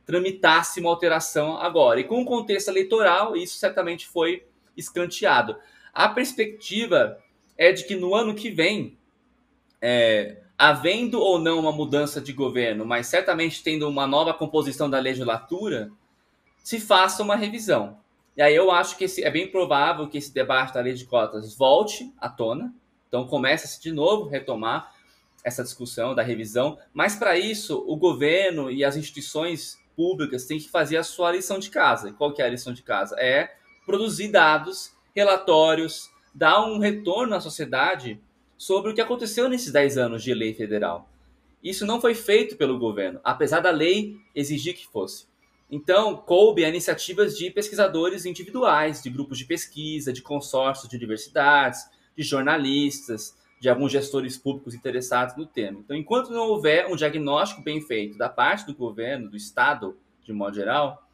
tramitasse 0.07 0.81
uma 0.81 0.89
alteração 0.89 1.59
agora. 1.59 2.01
E 2.01 2.05
com 2.05 2.23
o 2.23 2.25
contexto 2.25 2.69
eleitoral, 2.69 3.37
isso 3.37 3.59
certamente 3.59 4.07
foi 4.07 4.43
escanteado. 4.75 5.57
A 5.93 6.09
perspectiva 6.09 7.19
é 7.59 7.73
de 7.73 7.85
que 7.85 7.95
no 7.95 8.15
ano 8.15 8.35
que 8.35 8.51
vem, 8.51 8.97
é, 9.83 10.39
havendo 10.57 11.21
ou 11.21 11.39
não 11.39 11.59
uma 11.59 11.73
mudança 11.73 12.23
de 12.23 12.33
governo, 12.33 12.87
mas 12.87 13.07
certamente 13.09 13.63
tendo 13.63 13.87
uma 13.87 14.07
nova 14.07 14.33
composição 14.33 14.89
da 14.89 14.99
legislatura, 14.99 15.91
se 16.65 16.81
faça 16.81 17.23
uma 17.23 17.37
revisão. 17.37 17.99
E 18.39 18.43
aí 18.43 18.55
eu 18.55 18.71
acho 18.71 18.97
que 18.97 19.03
esse, 19.03 19.25
é 19.25 19.31
bem 19.33 19.51
provável 19.51 20.09
que 20.09 20.17
esse 20.17 20.33
debate 20.33 20.73
da 20.73 20.81
lei 20.81 20.95
de 20.95 21.05
cotas 21.07 21.57
volte 21.57 22.15
à 22.17 22.29
tona. 22.29 22.73
Então 23.09 23.27
começa-se 23.27 23.83
de 23.83 23.91
novo 23.91 24.29
retomar 24.29 24.95
essa 25.43 25.65
discussão 25.65 26.15
da 26.15 26.23
revisão. 26.23 26.79
Mas 26.95 27.17
para 27.17 27.37
isso, 27.37 27.85
o 27.85 27.97
governo 27.97 28.71
e 28.71 28.85
as 28.85 28.97
instituições 28.97 29.77
públicas 29.97 30.45
têm 30.45 30.61
que 30.61 30.71
fazer 30.71 30.99
a 30.99 31.03
sua 31.03 31.33
lição 31.33 31.59
de 31.59 31.69
casa. 31.69 32.11
E 32.11 32.13
qual 32.13 32.33
que 32.33 32.41
é 32.41 32.45
a 32.45 32.49
lição 32.49 32.73
de 32.73 32.81
casa? 32.81 33.17
É 33.19 33.57
produzir 33.85 34.29
dados, 34.29 34.93
relatórios, 35.17 36.09
dar 36.33 36.65
um 36.65 36.79
retorno 36.79 37.35
à 37.35 37.41
sociedade 37.41 38.21
sobre 38.57 38.93
o 38.93 38.95
que 38.95 39.01
aconteceu 39.01 39.49
nesses 39.49 39.73
10 39.73 39.99
anos 39.99 40.23
de 40.23 40.33
lei 40.33 40.55
federal. 40.55 41.09
Isso 41.61 41.85
não 41.85 42.01
foi 42.01 42.15
feito 42.15 42.57
pelo 42.57 42.79
governo, 42.79 43.19
apesar 43.25 43.59
da 43.59 43.73
lei 43.73 44.17
exigir 44.33 44.77
que 44.77 44.87
fosse. 44.87 45.27
Então, 45.71 46.17
coube 46.17 46.65
a 46.65 46.69
iniciativas 46.69 47.37
de 47.37 47.51
pesquisadores 47.51 48.25
individuais, 48.25 49.03
de 49.03 49.11
grupos 49.11 49.37
de 49.39 49.45
pesquisa, 49.45 50.13
de 50.13 50.23
consórcios 50.23 50.89
de 50.89 50.97
universidades, 50.97 51.85
de 52.17 52.23
jornalistas, 52.23 53.37
de 53.61 53.69
alguns 53.69 53.93
gestores 53.93 54.39
públicos 54.39 54.75
interessados 54.75 55.37
no 55.37 55.45
tema. 55.45 55.81
Então, 55.81 55.97
enquanto 55.97 56.31
não 56.31 56.49
houver 56.49 56.87
um 56.87 56.97
diagnóstico 56.97 57.63
bem 57.63 57.81
feito 57.83 58.17
da 58.17 58.29
parte 58.29 58.67
do 58.67 58.75
governo, 58.75 59.29
do 59.29 59.37
Estado, 59.37 59.97
de 60.25 60.33
modo 60.33 60.55
geral, 60.55 61.07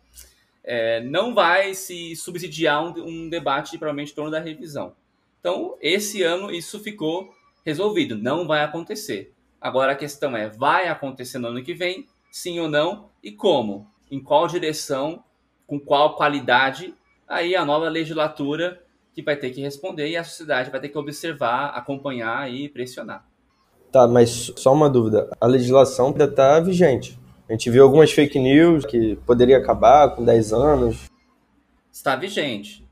é, 0.63 1.03
não 1.03 1.35
vai 1.35 1.75
se 1.75 2.15
subsidiar 2.15 2.85
um, 2.85 3.07
um 3.07 3.29
debate, 3.29 3.77
provavelmente, 3.77 4.13
em 4.13 4.15
torno 4.15 4.31
da 4.31 4.41
revisão. 4.41 4.95
Então, 5.41 5.77
esse 5.81 6.23
ano 6.23 6.51
isso 6.51 6.81
ficou 6.81 7.35
resolvido, 7.65 8.17
não 8.17 8.47
vai 8.47 8.63
acontecer. 8.63 9.33
Agora 9.61 9.93
a 9.93 9.97
questão 9.97 10.37
é, 10.37 10.49
vai 10.49 10.89
acontecer 10.89 11.39
no 11.39 11.49
ano 11.49 11.63
que 11.63 11.75
vem? 11.75 12.07
Sim 12.31 12.61
ou 12.61 12.69
não? 12.69 13.11
E 13.23 13.33
como? 13.33 13.91
Em 14.15 14.21
qual 14.21 14.47
direção, 14.47 15.25
com 15.67 15.81
qual 15.81 16.15
qualidade, 16.15 16.95
aí 17.27 17.57
a 17.57 17.65
nova 17.65 17.89
legislatura 17.89 18.81
que 19.13 19.23
vai 19.23 19.37
ter 19.37 19.51
que 19.51 19.61
responder 19.61 20.09
e 20.09 20.17
a 20.17 20.23
sociedade 20.23 20.71
vai 20.71 20.81
ter 20.81 20.89
que 20.89 20.97
observar, 20.97 21.71
acompanhar 21.71 22.49
e 22.49 22.69
pressionar. 22.69 23.27
Tá, 23.91 24.07
mas 24.07 24.53
só 24.57 24.73
uma 24.73 24.89
dúvida. 24.89 25.29
A 25.41 25.47
legislação 25.47 26.09
ainda 26.09 26.27
está 26.27 26.61
vigente. 26.61 27.19
A 27.49 27.53
gente 27.53 27.69
viu 27.71 27.83
algumas 27.83 28.13
fake 28.13 28.39
news 28.39 28.87
que 28.87 29.17
poderia 29.27 29.59
acabar 29.59 30.15
com 30.15 30.25
10 30.25 30.53
anos. 30.53 31.11
Está 31.93 32.15
vigente. 32.15 32.84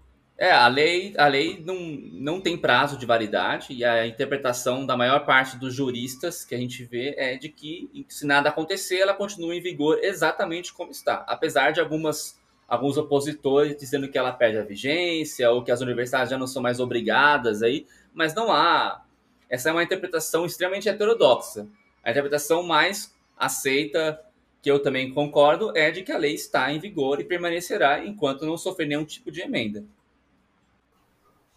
É, 0.42 0.50
a 0.50 0.66
lei, 0.66 1.14
a 1.16 1.28
lei 1.28 1.62
não, 1.64 1.76
não 2.14 2.40
tem 2.40 2.56
prazo 2.56 2.98
de 2.98 3.06
validade 3.06 3.72
e 3.72 3.84
a 3.84 4.04
interpretação 4.04 4.84
da 4.84 4.96
maior 4.96 5.24
parte 5.24 5.56
dos 5.56 5.72
juristas 5.72 6.44
que 6.44 6.52
a 6.52 6.58
gente 6.58 6.82
vê 6.82 7.14
é 7.16 7.36
de 7.36 7.48
que, 7.48 8.04
se 8.08 8.26
nada 8.26 8.48
acontecer, 8.48 8.98
ela 8.98 9.14
continua 9.14 9.54
em 9.54 9.60
vigor 9.60 10.00
exatamente 10.02 10.74
como 10.74 10.90
está. 10.90 11.24
Apesar 11.28 11.70
de 11.70 11.78
algumas, 11.78 12.40
alguns 12.66 12.98
opositores 12.98 13.76
dizendo 13.76 14.08
que 14.08 14.18
ela 14.18 14.32
perde 14.32 14.58
a 14.58 14.64
vigência 14.64 15.48
ou 15.48 15.62
que 15.62 15.70
as 15.70 15.80
universidades 15.80 16.30
já 16.30 16.36
não 16.36 16.48
são 16.48 16.60
mais 16.60 16.80
obrigadas 16.80 17.62
aí, 17.62 17.86
mas 18.12 18.34
não 18.34 18.50
há. 18.50 19.00
Essa 19.48 19.68
é 19.68 19.72
uma 19.72 19.84
interpretação 19.84 20.44
extremamente 20.44 20.88
heterodoxa. 20.88 21.68
A 22.02 22.10
interpretação 22.10 22.64
mais 22.64 23.14
aceita, 23.38 24.20
que 24.60 24.68
eu 24.68 24.80
também 24.82 25.14
concordo, 25.14 25.70
é 25.76 25.92
de 25.92 26.02
que 26.02 26.10
a 26.10 26.18
lei 26.18 26.34
está 26.34 26.72
em 26.72 26.80
vigor 26.80 27.20
e 27.20 27.24
permanecerá 27.24 28.04
enquanto 28.04 28.44
não 28.44 28.58
sofrer 28.58 28.88
nenhum 28.88 29.04
tipo 29.04 29.30
de 29.30 29.40
emenda. 29.40 29.84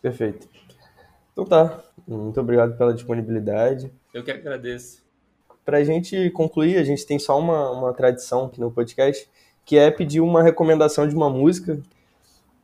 Perfeito. 0.05 0.47
Então 1.33 1.45
tá. 1.45 1.83
Muito 2.07 2.39
obrigado 2.39 2.77
pela 2.77 2.93
disponibilidade. 2.93 3.91
Eu 4.13 4.23
que 4.23 4.29
agradeço. 4.29 5.03
Para 5.65 5.79
a 5.79 5.83
gente 5.83 6.29
concluir, 6.29 6.77
a 6.77 6.83
gente 6.83 7.03
tem 7.07 7.17
só 7.17 7.39
uma, 7.39 7.71
uma 7.71 7.91
tradição 7.91 8.45
aqui 8.45 8.59
no 8.59 8.69
podcast, 8.69 9.27
que 9.65 9.79
é 9.79 9.89
pedir 9.89 10.21
uma 10.21 10.43
recomendação 10.43 11.07
de 11.07 11.15
uma 11.15 11.27
música. 11.27 11.81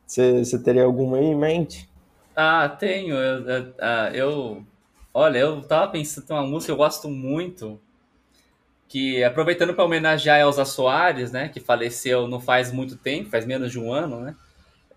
Você 0.06 0.56
teria 0.62 0.84
alguma 0.84 1.16
aí 1.16 1.24
em 1.24 1.34
mente? 1.34 1.90
Ah, 2.36 2.68
tenho. 2.68 3.16
Eu, 3.16 3.44
eu, 3.44 3.74
ah, 3.80 4.10
eu, 4.14 4.64
olha, 5.12 5.38
eu 5.38 5.62
tava 5.62 5.90
pensando 5.90 6.30
em 6.30 6.32
uma 6.34 6.46
música 6.46 6.66
que 6.66 6.70
eu 6.70 6.76
gosto 6.76 7.08
muito, 7.08 7.80
que 8.86 9.24
aproveitando 9.24 9.74
para 9.74 9.84
homenagear 9.84 10.36
a 10.36 10.42
Elza 10.42 10.64
Soares, 10.64 11.32
né, 11.32 11.48
que 11.48 11.58
faleceu 11.58 12.28
não 12.28 12.38
faz 12.38 12.70
muito 12.70 12.96
tempo, 12.96 13.30
faz 13.30 13.44
menos 13.44 13.72
de 13.72 13.80
um 13.80 13.92
ano, 13.92 14.20
né? 14.20 14.36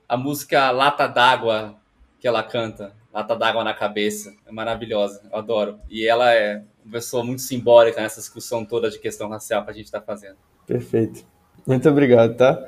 A 0.08 0.16
música 0.16 0.70
Lata 0.70 1.08
d'Água 1.08 1.84
que 2.20 2.28
ela 2.28 2.44
canta, 2.44 2.94
Lata 3.14 3.36
d'água 3.36 3.64
na 3.64 3.74
cabeça, 3.74 4.34
é 4.46 4.52
maravilhosa, 4.52 5.22
eu 5.32 5.38
adoro. 5.38 5.80
E 5.90 6.06
ela 6.06 6.34
é 6.34 6.64
uma 6.84 6.92
pessoa 6.92 7.24
muito 7.24 7.42
simbólica 7.42 8.02
nessa 8.02 8.20
discussão 8.20 8.66
toda 8.66 8.90
de 8.90 9.00
questão 9.00 9.30
racial 9.30 9.64
que 9.64 9.72
a 9.72 9.74
gente 9.74 9.86
está 9.86 10.02
fazendo. 10.02 10.38
Perfeito. 10.68 11.26
Muito 11.66 11.90
obrigado, 11.90 12.36
tá? 12.36 12.68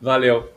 Valeu. 0.00 0.52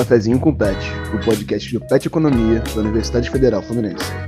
Cafezinho 0.00 0.40
com 0.40 0.54
Pet, 0.54 0.78
o 1.14 1.22
podcast 1.22 1.74
do 1.74 1.84
Pet 1.84 2.06
Economia 2.06 2.60
da 2.74 2.80
Universidade 2.80 3.28
Federal 3.28 3.60
Fluminense. 3.60 4.19